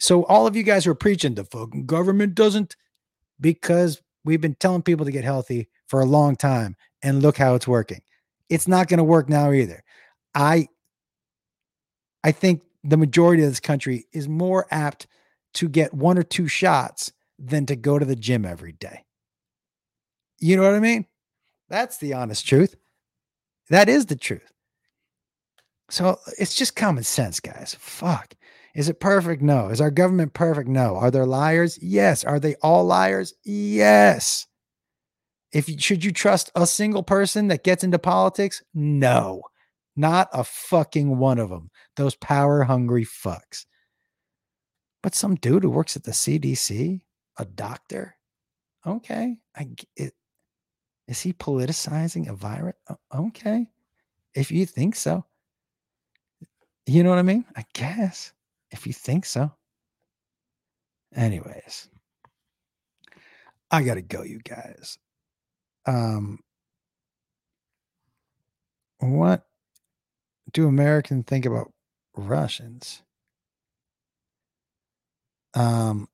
[0.00, 2.76] So all of you guys who are preaching the fucking government doesn't
[3.40, 7.54] because we've been telling people to get healthy for a long time and look how
[7.54, 8.02] it's working.
[8.50, 9.82] It's not going to work now either.
[10.34, 10.68] I
[12.24, 15.06] I think the majority of this country is more apt
[15.54, 19.04] to get one or two shots than to go to the gym every day.
[20.40, 21.06] You know what I mean?
[21.68, 22.74] That's the honest truth.
[23.70, 24.52] That is the truth.
[25.90, 27.76] So it's just common sense, guys.
[27.78, 28.34] Fuck.
[28.74, 29.42] Is it perfect?
[29.42, 29.68] No.
[29.68, 30.68] Is our government perfect?
[30.68, 30.96] No.
[30.96, 31.78] Are there liars?
[31.80, 32.24] Yes.
[32.24, 33.34] Are they all liars?
[33.44, 34.46] Yes.
[35.52, 38.62] If you, should you trust a single person that gets into politics?
[38.74, 39.42] No.
[39.94, 41.70] Not a fucking one of them.
[41.96, 43.66] Those power hungry fucks.
[45.02, 47.02] But some dude who works at the CDC,
[47.38, 48.16] a doctor,
[48.84, 50.14] okay, I it,
[51.08, 52.76] is he politicizing a virus?
[53.14, 53.68] Okay,
[54.34, 55.24] if you think so,
[56.86, 57.44] you know what I mean.
[57.56, 58.32] I guess
[58.70, 59.52] if you think so.
[61.14, 61.88] Anyways,
[63.70, 64.98] I gotta go, you guys.
[65.86, 66.40] Um,
[68.98, 69.46] what
[70.52, 71.72] do Americans think about
[72.16, 73.02] Russians?
[75.54, 76.08] Um,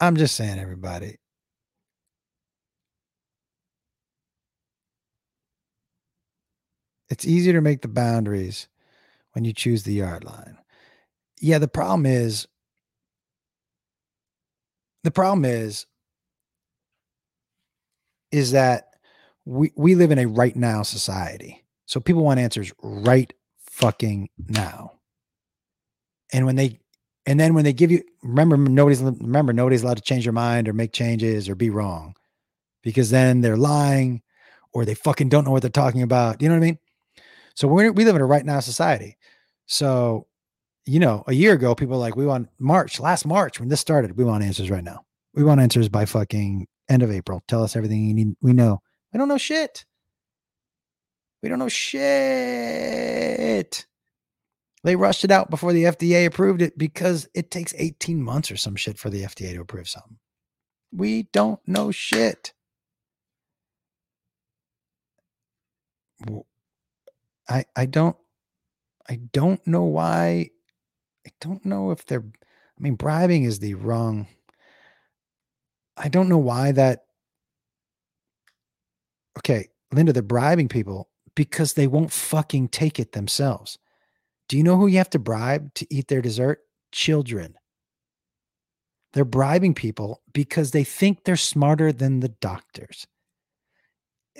[0.00, 1.16] I'm just saying, everybody.
[7.12, 8.68] It's easier to make the boundaries
[9.32, 10.56] when you choose the yard line.
[11.42, 12.48] Yeah, the problem is
[15.04, 15.84] the problem is
[18.30, 18.94] is that
[19.44, 21.62] we we live in a right now society.
[21.84, 23.30] So people want answers right
[23.66, 24.92] fucking now.
[26.32, 26.78] And when they
[27.26, 30.66] and then when they give you remember nobody's remember nobody's allowed to change your mind
[30.66, 32.14] or make changes or be wrong
[32.82, 34.22] because then they're lying
[34.72, 36.40] or they fucking don't know what they're talking about.
[36.40, 36.78] You know what I mean?
[37.54, 39.16] So we we live in a right now society.
[39.66, 40.26] So,
[40.86, 44.16] you know, a year ago, people like, we want March, last March, when this started,
[44.16, 45.04] we want answers right now.
[45.34, 47.42] We want answers by fucking end of April.
[47.48, 48.36] Tell us everything you need.
[48.42, 48.80] We know.
[49.12, 49.84] We don't know shit.
[51.42, 53.06] We don't know shit.
[54.84, 58.56] They rushed it out before the FDA approved it because it takes 18 months or
[58.56, 60.18] some shit for the FDA to approve something.
[60.92, 62.52] We don't know shit.
[67.52, 68.16] I I don't
[69.08, 70.50] I don't know why.
[71.26, 74.26] I don't know if they're, I mean, bribing is the wrong.
[75.96, 77.04] I don't know why that.
[79.38, 83.78] Okay, Linda, they're bribing people because they won't fucking take it themselves.
[84.48, 86.60] Do you know who you have to bribe to eat their dessert?
[86.90, 87.54] Children.
[89.12, 93.06] They're bribing people because they think they're smarter than the doctors.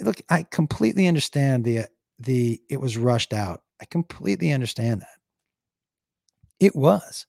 [0.01, 1.87] Look, I completely understand the
[2.19, 3.63] the it was rushed out.
[3.81, 5.19] I completely understand that.
[6.61, 7.27] It was.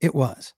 [0.00, 0.52] It was.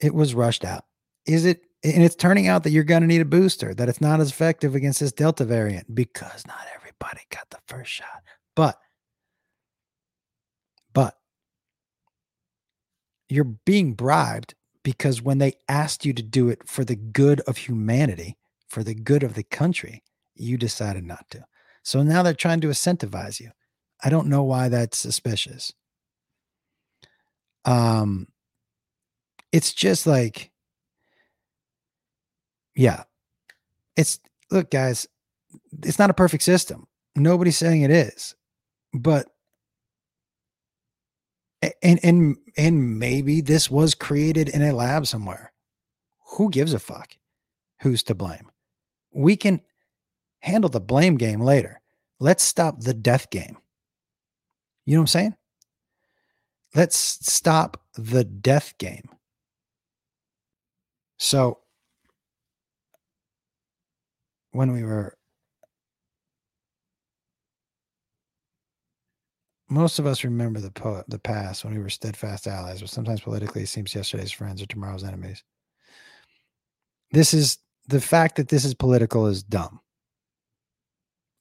[0.00, 0.84] It was rushed out.
[1.26, 1.62] Is it?
[1.82, 4.30] And it's turning out that you're going to need a booster, that it's not as
[4.30, 8.22] effective against this Delta variant because not everybody got the first shot.
[8.54, 8.76] But,
[10.92, 11.16] but
[13.28, 17.56] you're being bribed because when they asked you to do it for the good of
[17.56, 18.36] humanity,
[18.68, 20.02] for the good of the country,
[20.34, 21.44] you decided not to.
[21.86, 23.52] So now they're trying to incentivize you.
[24.02, 25.72] I don't know why that's suspicious.
[27.64, 28.26] Um,
[29.52, 30.50] it's just like,
[32.74, 33.04] yeah,
[33.96, 34.18] it's
[34.50, 35.06] look, guys,
[35.84, 36.88] it's not a perfect system.
[37.14, 38.34] Nobody's saying it is,
[38.92, 39.28] but
[41.84, 45.52] and and and maybe this was created in a lab somewhere.
[46.32, 47.12] Who gives a fuck?
[47.82, 48.50] Who's to blame?
[49.12, 49.60] We can
[50.46, 51.80] handle the blame game later.
[52.20, 53.58] Let's stop the death game.
[54.86, 55.36] You know what I'm saying?
[56.74, 59.08] Let's stop the death game.
[61.18, 61.58] So
[64.52, 65.16] when we were
[69.68, 73.20] most of us remember the po- the past when we were steadfast allies, but sometimes
[73.20, 75.42] politically it seems yesterday's friends are tomorrow's enemies.
[77.10, 79.80] This is the fact that this is political is dumb.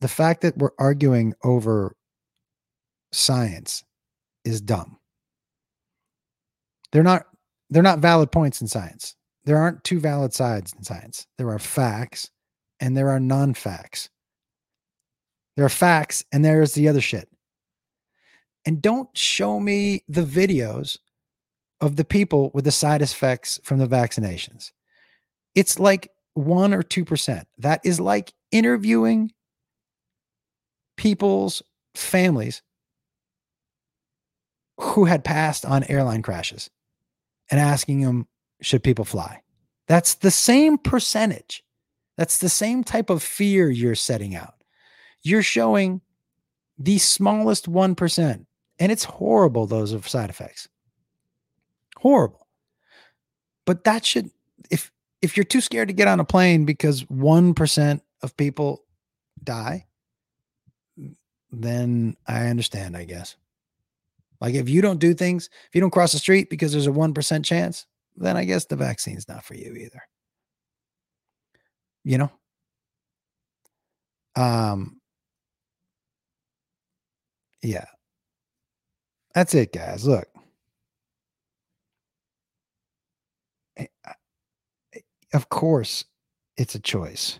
[0.02, 1.96] The fact that we're arguing over
[3.12, 3.84] science
[4.44, 4.98] is dumb.
[6.92, 7.26] They're not
[7.70, 9.16] they're not valid points in science.
[9.46, 11.28] There aren't two valid sides in science.
[11.38, 12.30] There are facts
[12.80, 14.10] and there are non-facts.
[15.56, 17.30] There are facts and there's the other shit.
[18.66, 20.98] And don't show me the videos
[21.82, 24.72] of the people with the side effects from the vaccinations.
[25.54, 27.44] It's like 1 or 2%.
[27.60, 29.32] That is like interviewing
[30.98, 31.62] people's
[31.96, 32.62] families
[34.80, 36.70] who had passed on airline crashes.
[37.52, 38.28] and asking them,
[38.62, 39.42] should people fly?
[39.88, 41.64] That's the same percentage.
[42.18, 44.56] That's the same type of fear you're setting out.
[45.22, 46.02] You're showing
[46.78, 48.46] the smallest 1%.
[48.80, 50.68] And it's horrible, those are side effects.
[51.98, 52.48] Horrible.
[53.66, 54.32] But that should,
[54.70, 54.92] if
[55.22, 58.84] if you're too scared to get on a plane because 1% of people
[59.44, 59.86] die,
[61.62, 63.36] then I understand, I guess.
[64.42, 66.92] Like if you don't do things, if you don't cross the street because there's a
[66.92, 67.86] 1% chance,
[68.16, 70.02] then I guess the vaccine's not for you either.
[72.04, 72.32] You know?
[74.36, 75.00] Um
[77.64, 77.86] yeah.
[79.34, 80.08] That's it, guys.
[80.08, 80.28] Look.
[83.78, 84.14] Eh, eh,
[85.34, 86.06] of course,
[86.58, 87.40] it's a choice.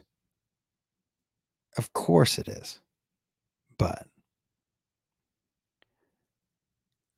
[1.78, 2.80] Of course it is.
[3.78, 4.08] But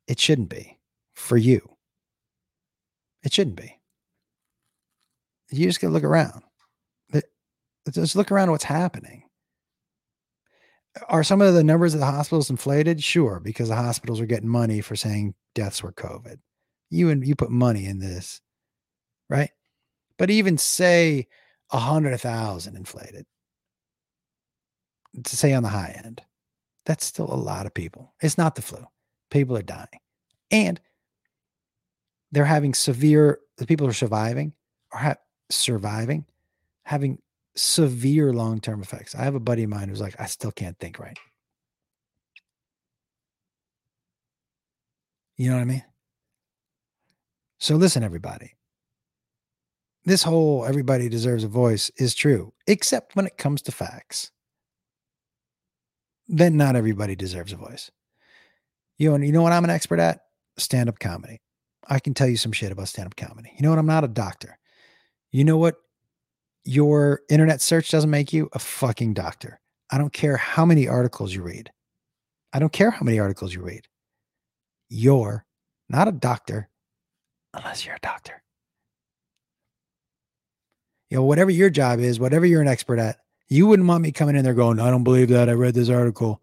[0.08, 0.78] it shouldn't be
[1.14, 1.78] for you.
[3.24, 3.80] It shouldn't be.
[5.52, 6.44] You just got to look around.
[7.92, 9.24] Just look around what's happening.
[11.08, 13.02] Are some of the numbers of the hospitals inflated?
[13.02, 16.38] Sure, because the hospitals are getting money for saying deaths were COVID.
[16.90, 18.42] You and you put money in this,
[19.30, 19.52] right?
[20.18, 21.28] But even say
[21.72, 23.26] a hundred thousand inflated,
[25.24, 26.22] to say on the high end,
[26.88, 28.16] that's still a lot of people.
[28.22, 28.84] It's not the flu.
[29.30, 30.00] People are dying,
[30.50, 30.82] and
[32.32, 33.40] they're having severe.
[33.58, 34.54] The people are surviving
[34.92, 35.16] are ha-
[35.50, 36.26] surviving,
[36.84, 37.20] having
[37.56, 39.16] severe long term effects.
[39.16, 41.18] I have a buddy of mine who's like, I still can't think right.
[45.36, 45.84] You know what I mean?
[47.60, 48.54] So listen, everybody.
[50.06, 54.32] This whole everybody deserves a voice is true, except when it comes to facts.
[56.28, 57.90] Then not everybody deserves a voice.
[58.98, 60.22] You know, you know what I'm an expert at?
[60.58, 61.40] Stand up comedy.
[61.88, 63.52] I can tell you some shit about stand up comedy.
[63.56, 63.80] You know what?
[63.80, 64.58] I'm not a doctor.
[65.32, 65.76] You know what
[66.64, 69.60] your internet search doesn't make you a fucking doctor.
[69.90, 71.72] I don't care how many articles you read.
[72.52, 73.88] I don't care how many articles you read.
[74.90, 75.46] You're
[75.90, 76.70] not a doctor
[77.54, 78.44] unless you're a doctor.
[81.10, 83.18] You know, whatever your job is, whatever you're an expert at,
[83.50, 85.50] you wouldn't want me coming in there going, I don't believe that.
[85.50, 86.42] I read this article.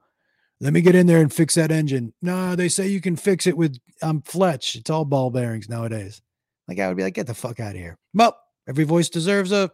[0.61, 2.15] Let me get in there and fix that engine.
[2.23, 4.77] No, they say you can fix it with um Fletch.
[4.77, 6.23] It's all ball bearings nowadays.
[6.69, 7.99] Like I would be like, get the fuck out of here.
[8.15, 8.39] Well,
[8.69, 9.71] every voice deserves a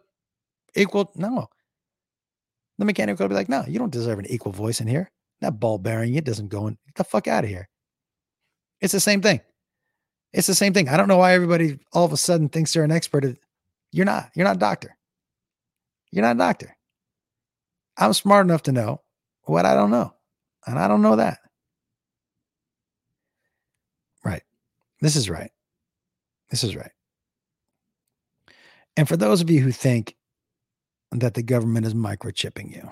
[0.75, 1.13] equal.
[1.15, 1.49] No.
[2.79, 5.11] The mechanic would be like, no, you don't deserve an equal voice in here.
[5.43, 6.79] That ball bearing, it doesn't go in.
[6.87, 7.69] Get the fuck out of here.
[8.81, 9.41] It's the same thing.
[10.33, 10.89] It's the same thing.
[10.89, 13.39] I don't know why everybody all of a sudden thinks they're an expert.
[13.93, 14.31] You're not.
[14.35, 14.97] You're not a doctor.
[16.11, 16.77] You're not a doctor.
[18.01, 19.03] I'm smart enough to know
[19.45, 20.15] what I don't know.
[20.67, 21.39] And I don't know that.
[24.25, 24.43] Right.
[25.01, 25.51] This is right.
[26.51, 26.93] This is right.
[28.97, 30.17] And for those of you who think
[31.13, 32.91] that the government is microchipping you.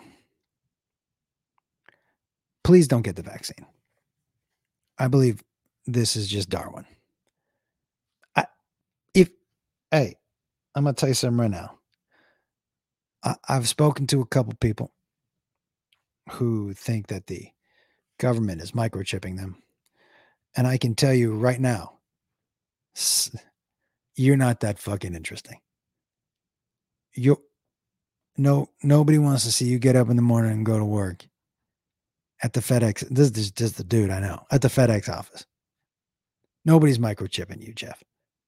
[2.65, 3.67] Please don't get the vaccine.
[4.99, 5.43] I believe
[5.87, 6.85] this is just Darwin.
[8.37, 8.47] I,
[9.15, 9.31] if,
[9.91, 10.17] hey,
[10.75, 11.79] I'm going to tell you something right now.
[13.23, 14.93] I, I've spoken to a couple people
[16.31, 17.49] who think that the
[18.19, 19.63] government is microchipping them.
[20.57, 21.99] And I can tell you right now,
[24.17, 25.59] you're not that fucking interesting.
[27.15, 27.43] You
[28.37, 31.27] no nobody wants to see you get up in the morning and go to work
[32.43, 33.09] at the FedEx.
[33.09, 35.47] This is just the dude I know at the FedEx office.
[36.65, 38.03] Nobody's microchipping you, Jeff.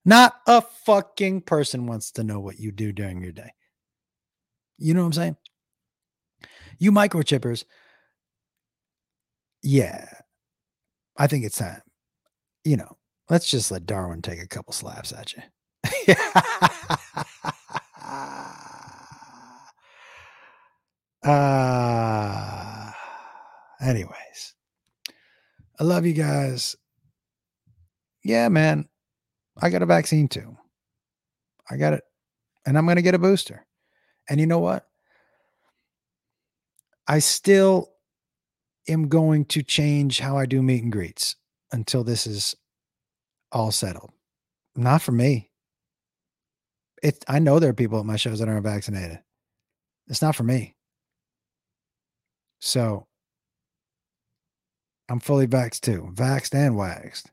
[0.04, 3.52] Not a fucking person wants to know what you do during your day.
[4.78, 5.36] You know what I'm saying?
[6.80, 7.64] You microchippers,
[9.62, 10.08] yeah,
[11.18, 11.82] I think it's time.
[12.64, 12.96] You know,
[13.28, 15.42] let's just let Darwin take a couple slaps at you.
[21.22, 22.90] Uh,
[23.82, 24.54] anyways,
[25.78, 26.76] I love you guys.
[28.24, 28.88] Yeah, man,
[29.60, 30.56] I got a vaccine too.
[31.70, 32.04] I got it,
[32.66, 33.66] and I'm going to get a booster.
[34.30, 34.86] And you know what?
[37.10, 37.90] I still
[38.86, 41.34] am going to change how I do meet and greets
[41.72, 42.54] until this is
[43.50, 44.12] all settled.
[44.76, 45.50] Not for me.
[47.02, 49.18] It I know there are people at my shows that aren't vaccinated.
[50.06, 50.76] It's not for me.
[52.60, 53.08] So
[55.08, 57.32] I'm fully vaxxed too, vaxxed and waxed.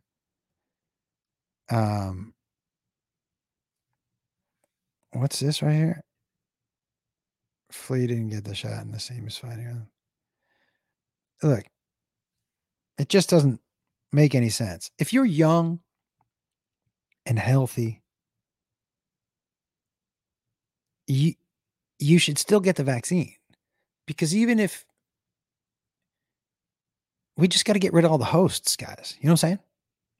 [1.69, 2.33] Um,
[5.11, 6.03] what's this right here?
[7.71, 9.87] Flea didn't get the shot, and the same is fighting
[11.43, 11.65] Look,
[12.97, 13.61] it just doesn't
[14.11, 14.89] make any sense.
[14.97, 15.79] If you're young
[17.25, 18.01] and healthy,
[21.05, 21.35] you
[21.99, 23.33] you should still get the vaccine
[24.05, 24.85] because even if
[27.37, 29.15] we just got to get rid of all the hosts, guys.
[29.19, 29.59] You know what I'm saying?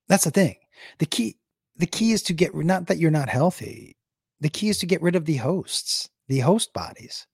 [0.07, 0.55] That's the thing.
[0.99, 1.37] The key
[1.75, 3.95] the key is to get not that you're not healthy.
[4.39, 7.25] The key is to get rid of the hosts, the host bodies.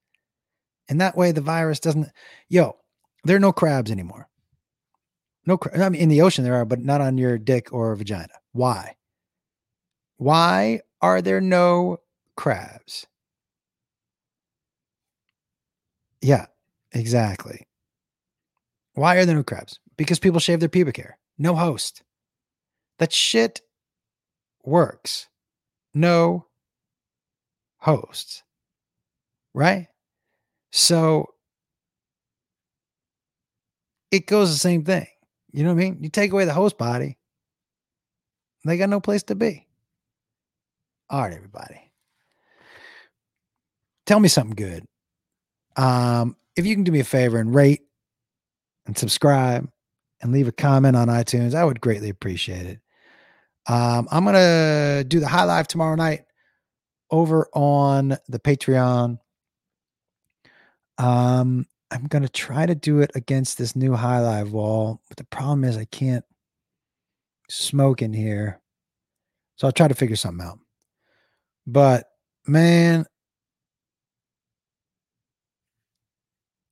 [0.94, 2.08] And that way the virus doesn't
[2.50, 2.78] yo,
[3.24, 4.30] there are no crabs anymore.
[5.48, 5.58] No.
[5.76, 8.36] I mean in the ocean there are, but not on your dick or vagina.
[8.52, 8.96] Why?
[10.18, 11.98] Why are there no
[12.38, 13.08] crabs?
[16.22, 16.46] Yeah,
[16.92, 17.66] exactly.
[18.94, 19.80] Why are there no crabs?
[19.98, 21.18] Because people shave their pubic hair.
[21.40, 22.04] No host.
[23.00, 23.62] That shit
[24.64, 25.28] works.
[25.92, 26.46] No
[27.80, 28.44] hosts.
[29.56, 29.88] Right?
[30.76, 31.28] So
[34.10, 35.06] it goes the same thing.
[35.52, 36.00] You know what I mean?
[36.02, 37.20] You take away the host body,
[38.66, 39.68] they got no place to be.
[41.12, 41.92] All right, everybody.
[44.08, 44.88] Tell me something good.
[45.76, 47.82] Um, if you can do me a favor and rate
[48.88, 49.70] and subscribe
[50.24, 52.80] and leave a comment on iTunes, I would greatly appreciate it.
[53.68, 56.26] Um, I'm gonna do the high live tomorrow night
[57.12, 59.20] over on the Patreon.
[60.98, 65.26] Um, I'm gonna try to do it against this new high live wall, but the
[65.26, 66.26] problem is I can't
[67.50, 68.62] smoke in here.
[69.58, 70.60] So I'll try to figure something out.
[71.68, 72.08] But
[72.48, 73.06] man,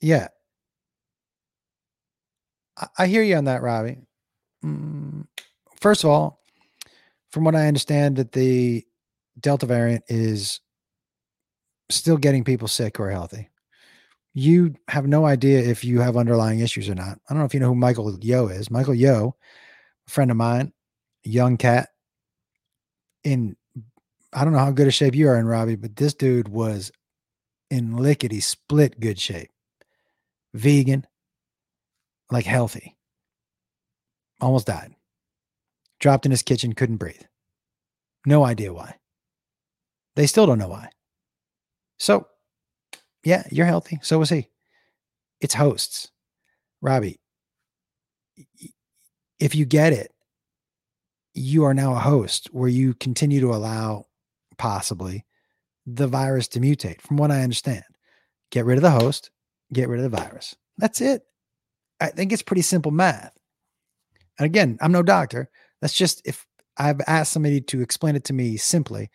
[0.01, 0.27] yeah,
[2.77, 3.99] I, I hear you on that, Robbie.
[4.65, 5.27] Mm,
[5.79, 6.41] first of all,
[7.31, 8.85] from what I understand, that the
[9.39, 10.59] Delta variant is
[11.89, 13.50] still getting people sick or healthy.
[14.33, 17.19] You have no idea if you have underlying issues or not.
[17.29, 18.71] I don't know if you know who Michael Yo is.
[18.71, 19.35] Michael Yo,
[20.07, 20.71] a friend of mine,
[21.23, 21.89] young cat
[23.23, 23.55] in
[24.33, 26.91] I don't know how good a shape you are in, Robbie, but this dude was
[27.69, 29.49] in lickety split good shape.
[30.53, 31.05] Vegan,
[32.29, 32.95] like healthy.
[34.39, 34.95] Almost died.
[35.99, 37.21] Dropped in his kitchen, couldn't breathe.
[38.25, 38.95] No idea why.
[40.15, 40.89] They still don't know why.
[41.97, 42.27] So,
[43.23, 43.99] yeah, you're healthy.
[44.01, 44.47] So was he.
[45.39, 46.11] It's hosts.
[46.81, 47.19] Robbie,
[49.39, 50.11] if you get it,
[51.33, 54.07] you are now a host where you continue to allow
[54.57, 55.25] possibly
[55.85, 57.83] the virus to mutate, from what I understand.
[58.51, 59.31] Get rid of the host,
[59.71, 60.55] get rid of the virus.
[60.77, 61.23] That's it.
[61.99, 63.31] I think it's pretty simple math.
[64.37, 65.49] And again, I'm no doctor.
[65.81, 66.45] That's just if
[66.77, 69.09] I've asked somebody to explain it to me simply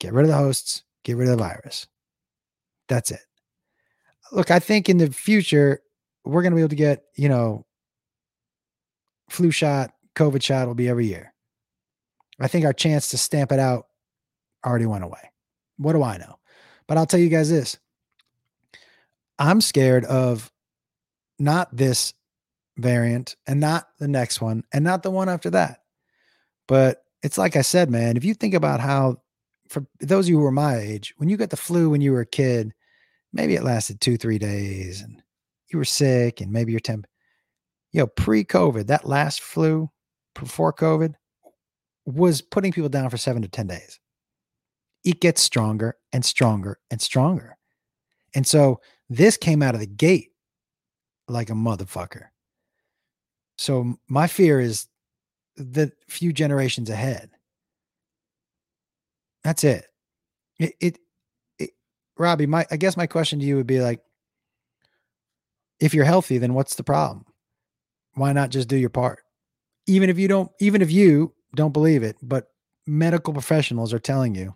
[0.00, 1.86] get rid of the hosts, get rid of the virus.
[2.88, 3.25] That's it.
[4.32, 5.82] Look, I think in the future,
[6.24, 7.64] we're going to be able to get, you know,
[9.28, 11.32] flu shot, COVID shot will be every year.
[12.40, 13.86] I think our chance to stamp it out
[14.64, 15.30] already went away.
[15.78, 16.38] What do I know?
[16.86, 17.78] But I'll tell you guys this
[19.38, 20.50] I'm scared of
[21.38, 22.14] not this
[22.76, 25.80] variant and not the next one and not the one after that.
[26.66, 29.22] But it's like I said, man, if you think about how,
[29.68, 32.12] for those of you who are my age, when you got the flu when you
[32.12, 32.72] were a kid,
[33.36, 35.22] maybe it lasted two, three days and
[35.68, 37.06] you were sick and maybe your temp,
[37.92, 39.90] you know, pre COVID, that last flu
[40.34, 41.14] before COVID
[42.04, 44.00] was putting people down for seven to 10 days.
[45.04, 47.56] It gets stronger and stronger and stronger.
[48.34, 50.30] And so this came out of the gate
[51.28, 52.28] like a motherfucker.
[53.58, 54.86] So my fear is
[55.56, 57.30] the few generations ahead.
[59.42, 59.86] That's it.
[60.58, 60.98] It, it,
[62.18, 64.00] Robbie, my I guess my question to you would be like,
[65.80, 67.24] if you're healthy, then what's the problem?
[68.14, 69.20] Why not just do your part?
[69.86, 72.48] Even if you don't, even if you don't believe it, but
[72.86, 74.54] medical professionals are telling you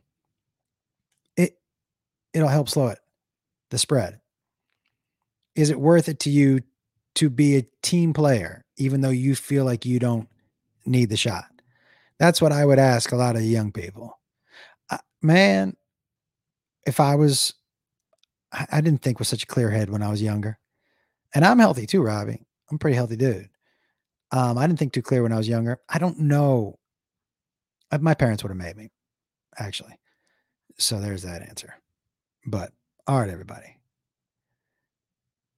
[1.37, 1.57] it
[2.33, 2.99] it'll help slow it,
[3.71, 4.21] the spread.
[5.55, 6.61] Is it worth it to you
[7.17, 10.29] to be a team player, even though you feel like you don't
[10.87, 11.45] need the shot?
[12.19, 14.19] That's what I would ask a lot of young people.
[14.91, 15.75] Uh, man,
[16.87, 17.55] if I was,
[18.53, 20.59] I, didn't think with such a clear head when I was younger.
[21.35, 22.43] And I'm healthy too, Robbie.
[22.71, 23.49] I'm pretty healthy dude.
[24.33, 25.79] Um, I didn't think too clear when I was younger.
[25.89, 26.79] I don't know.
[27.91, 28.91] Uh, my parents would have made me,
[29.59, 29.99] actually.
[30.79, 31.75] So there's that answer.
[32.47, 32.73] But
[33.07, 33.77] all right, everybody.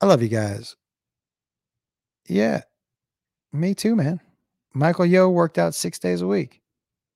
[0.00, 0.74] I love you guys.
[2.28, 2.62] Yeah,
[3.52, 4.20] me too, man.
[4.74, 6.60] Michael Yo worked out six days a week.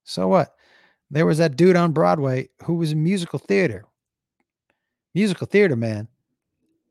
[0.05, 0.55] So what?
[1.11, 3.85] There was that dude on Broadway who was in musical theater.
[5.17, 6.09] Musical theater, man.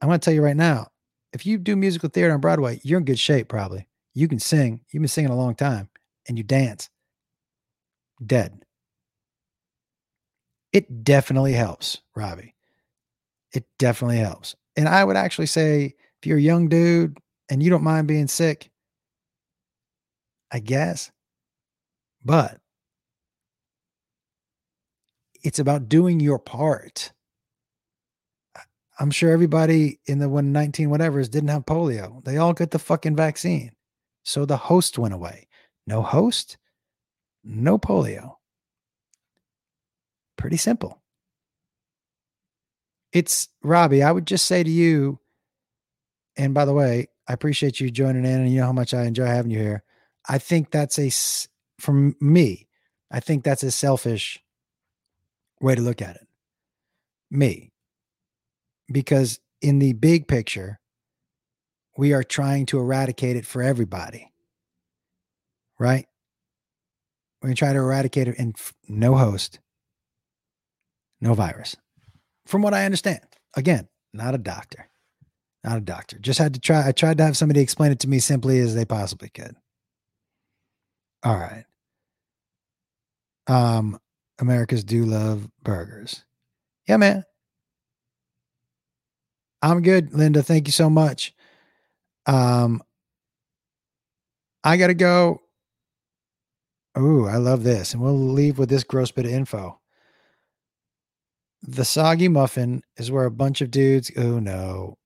[0.02, 0.88] I'm going to tell you right now
[1.31, 3.88] if you do musical theater on Broadway, you're in good shape, probably.
[4.15, 4.81] You can sing.
[4.89, 5.89] You've been singing a long time
[6.27, 6.89] and you dance.
[8.26, 8.65] Dead.
[10.73, 12.56] It definitely helps, Robbie.
[13.53, 14.56] It definitely helps.
[14.76, 17.19] And I would actually say if you're a young dude
[17.52, 18.72] and you don't mind being sick,
[20.52, 21.11] I guess.
[22.23, 22.57] But
[25.43, 27.11] it's about doing your part.
[28.99, 32.23] I'm sure everybody in the 119 whatever's didn't have polio.
[32.23, 33.72] They all got the fucking vaccine.
[34.23, 35.47] So the host went away.
[35.85, 36.57] No host,
[37.43, 38.35] no polio.
[40.38, 41.01] Pretty simple.
[43.11, 45.19] It's Robbie, I would just say to you,
[46.35, 49.03] and by the way, I appreciate you joining in and you know how much I
[49.03, 49.84] enjoy having you here.
[50.27, 51.11] I think that's a,
[51.80, 52.67] from me,
[53.11, 54.43] I think that's a selfish
[55.61, 56.27] way to look at it.
[57.31, 57.72] Me.
[58.91, 60.79] Because in the big picture,
[61.97, 64.31] we are trying to eradicate it for everybody.
[65.79, 66.07] Right?
[67.41, 68.55] We're going to try to eradicate it and
[68.87, 69.59] no host,
[71.21, 71.75] no virus.
[72.45, 73.21] From what I understand.
[73.55, 74.89] Again, not a doctor.
[75.63, 76.19] Not a doctor.
[76.19, 76.87] Just had to try.
[76.87, 79.55] I tried to have somebody explain it to me simply as they possibly could.
[81.23, 81.65] All right.
[83.47, 83.99] Um,
[84.39, 86.23] Americans do love burgers.
[86.87, 87.23] Yeah, man.
[89.61, 90.44] I'm good, Linda.
[90.44, 91.34] Thank you so much.
[92.26, 92.82] Um,
[94.64, 95.41] I gotta go.
[96.98, 97.94] Ooh, I love this.
[97.94, 99.80] And we'll leave with this gross bit of info.
[101.61, 104.98] The soggy muffin is where a bunch of dudes, oh no,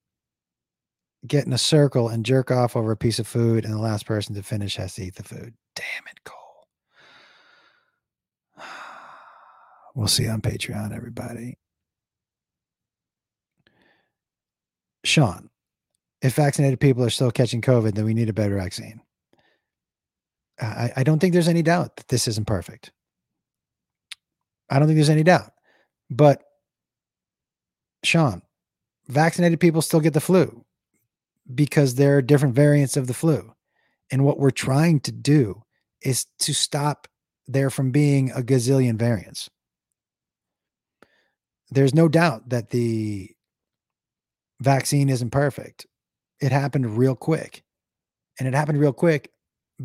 [1.26, 4.06] get in a circle and jerk off over a piece of food, and the last
[4.06, 5.54] person to finish has to eat the food.
[5.76, 6.68] Damn it, Cole.
[9.96, 11.58] We'll see you on Patreon, everybody.
[15.04, 15.50] Sean,
[16.22, 19.02] if vaccinated people are still catching COVID, then we need a better vaccine.
[20.60, 22.92] I, I don't think there's any doubt that this isn't perfect.
[24.70, 25.52] I don't think there's any doubt.
[26.10, 26.44] But
[28.04, 28.42] Sean,
[29.08, 30.66] vaccinated people still get the flu
[31.54, 33.54] because there are different variants of the flu.
[34.12, 35.64] And what we're trying to do
[36.02, 37.08] is to stop
[37.48, 39.50] there from being a gazillion variants
[41.72, 43.30] there's no doubt that the
[44.60, 45.86] vaccine isn't perfect.
[46.41, 47.64] It happened real quick.
[48.40, 49.31] And it happened real quick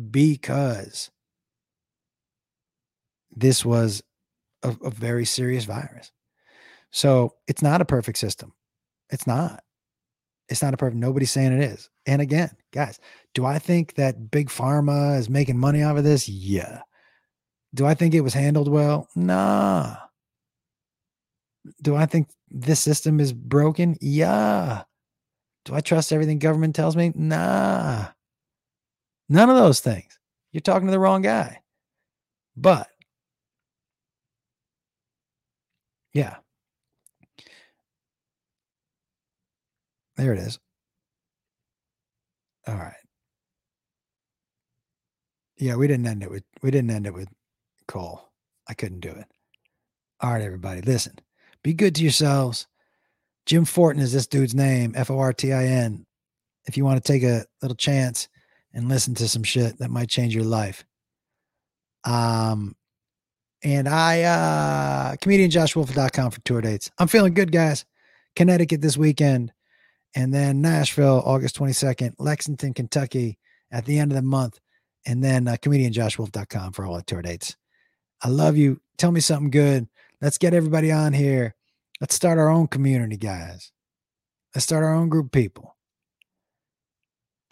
[0.09, 1.11] because
[3.35, 4.01] this was
[4.63, 6.11] a, a, very serious virus.
[6.91, 8.53] So it's not a perfect system.
[9.09, 9.61] It's not.
[10.47, 10.97] It's not a perfect.
[10.97, 11.89] Nobody's saying it is.
[12.05, 12.99] And again, guys,
[13.33, 16.29] do I think that big pharma is making money off of this?
[16.29, 16.81] Yeah.
[17.73, 19.09] Do I think it was handled well?
[19.15, 19.97] Nah.
[21.81, 23.97] Do I think this system is broken?
[23.99, 24.83] Yeah.
[25.65, 27.11] Do I trust everything government tells me?
[27.13, 28.07] Nah.
[29.27, 30.17] None of those things.
[30.51, 31.61] You're talking to the wrong guy.
[32.55, 32.87] But
[36.13, 36.37] yeah.
[40.15, 40.57] There it is.
[42.67, 42.93] All right.
[45.57, 47.27] Yeah, we didn't end it with we didn't end it with
[47.87, 48.29] Cole.
[48.67, 49.25] I couldn't do it.
[50.21, 51.15] All right, everybody, listen.
[51.65, 52.67] Be good to yourselves.
[53.47, 56.05] Jim Fortin is this dude's name, F O R T I N.
[56.65, 58.29] If you want to take a little chance
[58.71, 60.85] and listen to some shit that might change your life.
[62.03, 62.75] Um,
[63.63, 66.91] and I, uh, comedianjoshwolf.com for tour dates.
[66.99, 67.83] I'm feeling good, guys.
[68.35, 69.51] Connecticut this weekend,
[70.13, 73.39] and then Nashville, August 22nd, Lexington, Kentucky
[73.71, 74.59] at the end of the month,
[75.07, 77.55] and then uh, comedianjoshwolf.com for all the tour dates.
[78.21, 78.81] I love you.
[78.99, 79.87] Tell me something good.
[80.25, 81.53] Let's get everybody on here.
[82.01, 83.71] Let's start our own community, guys.
[84.55, 85.77] Let's start our own group of people.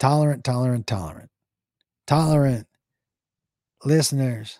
[0.00, 1.30] Tolerant, tolerant, tolerant.
[2.08, 2.66] Tolerant
[3.84, 4.58] listeners.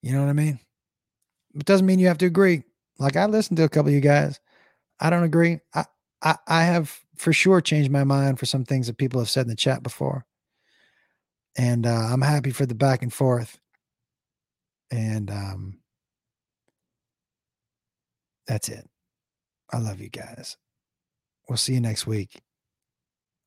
[0.00, 0.60] You know what I mean?
[1.56, 2.62] It doesn't mean you have to agree.
[3.00, 4.38] Like I listened to a couple of you guys.
[5.00, 5.58] I don't agree.
[5.74, 5.86] I,
[6.22, 9.46] I, I have for sure changed my mind for some things that people have said
[9.46, 10.24] in the chat before.
[11.58, 13.58] And uh, I'm happy for the back and forth.
[14.92, 15.80] And um,
[18.46, 18.88] that's it.
[19.72, 20.56] I love you guys.
[21.48, 22.40] We'll see you next week.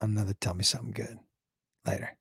[0.02, 1.20] Another Tell Me Something Good.
[1.86, 2.19] Later.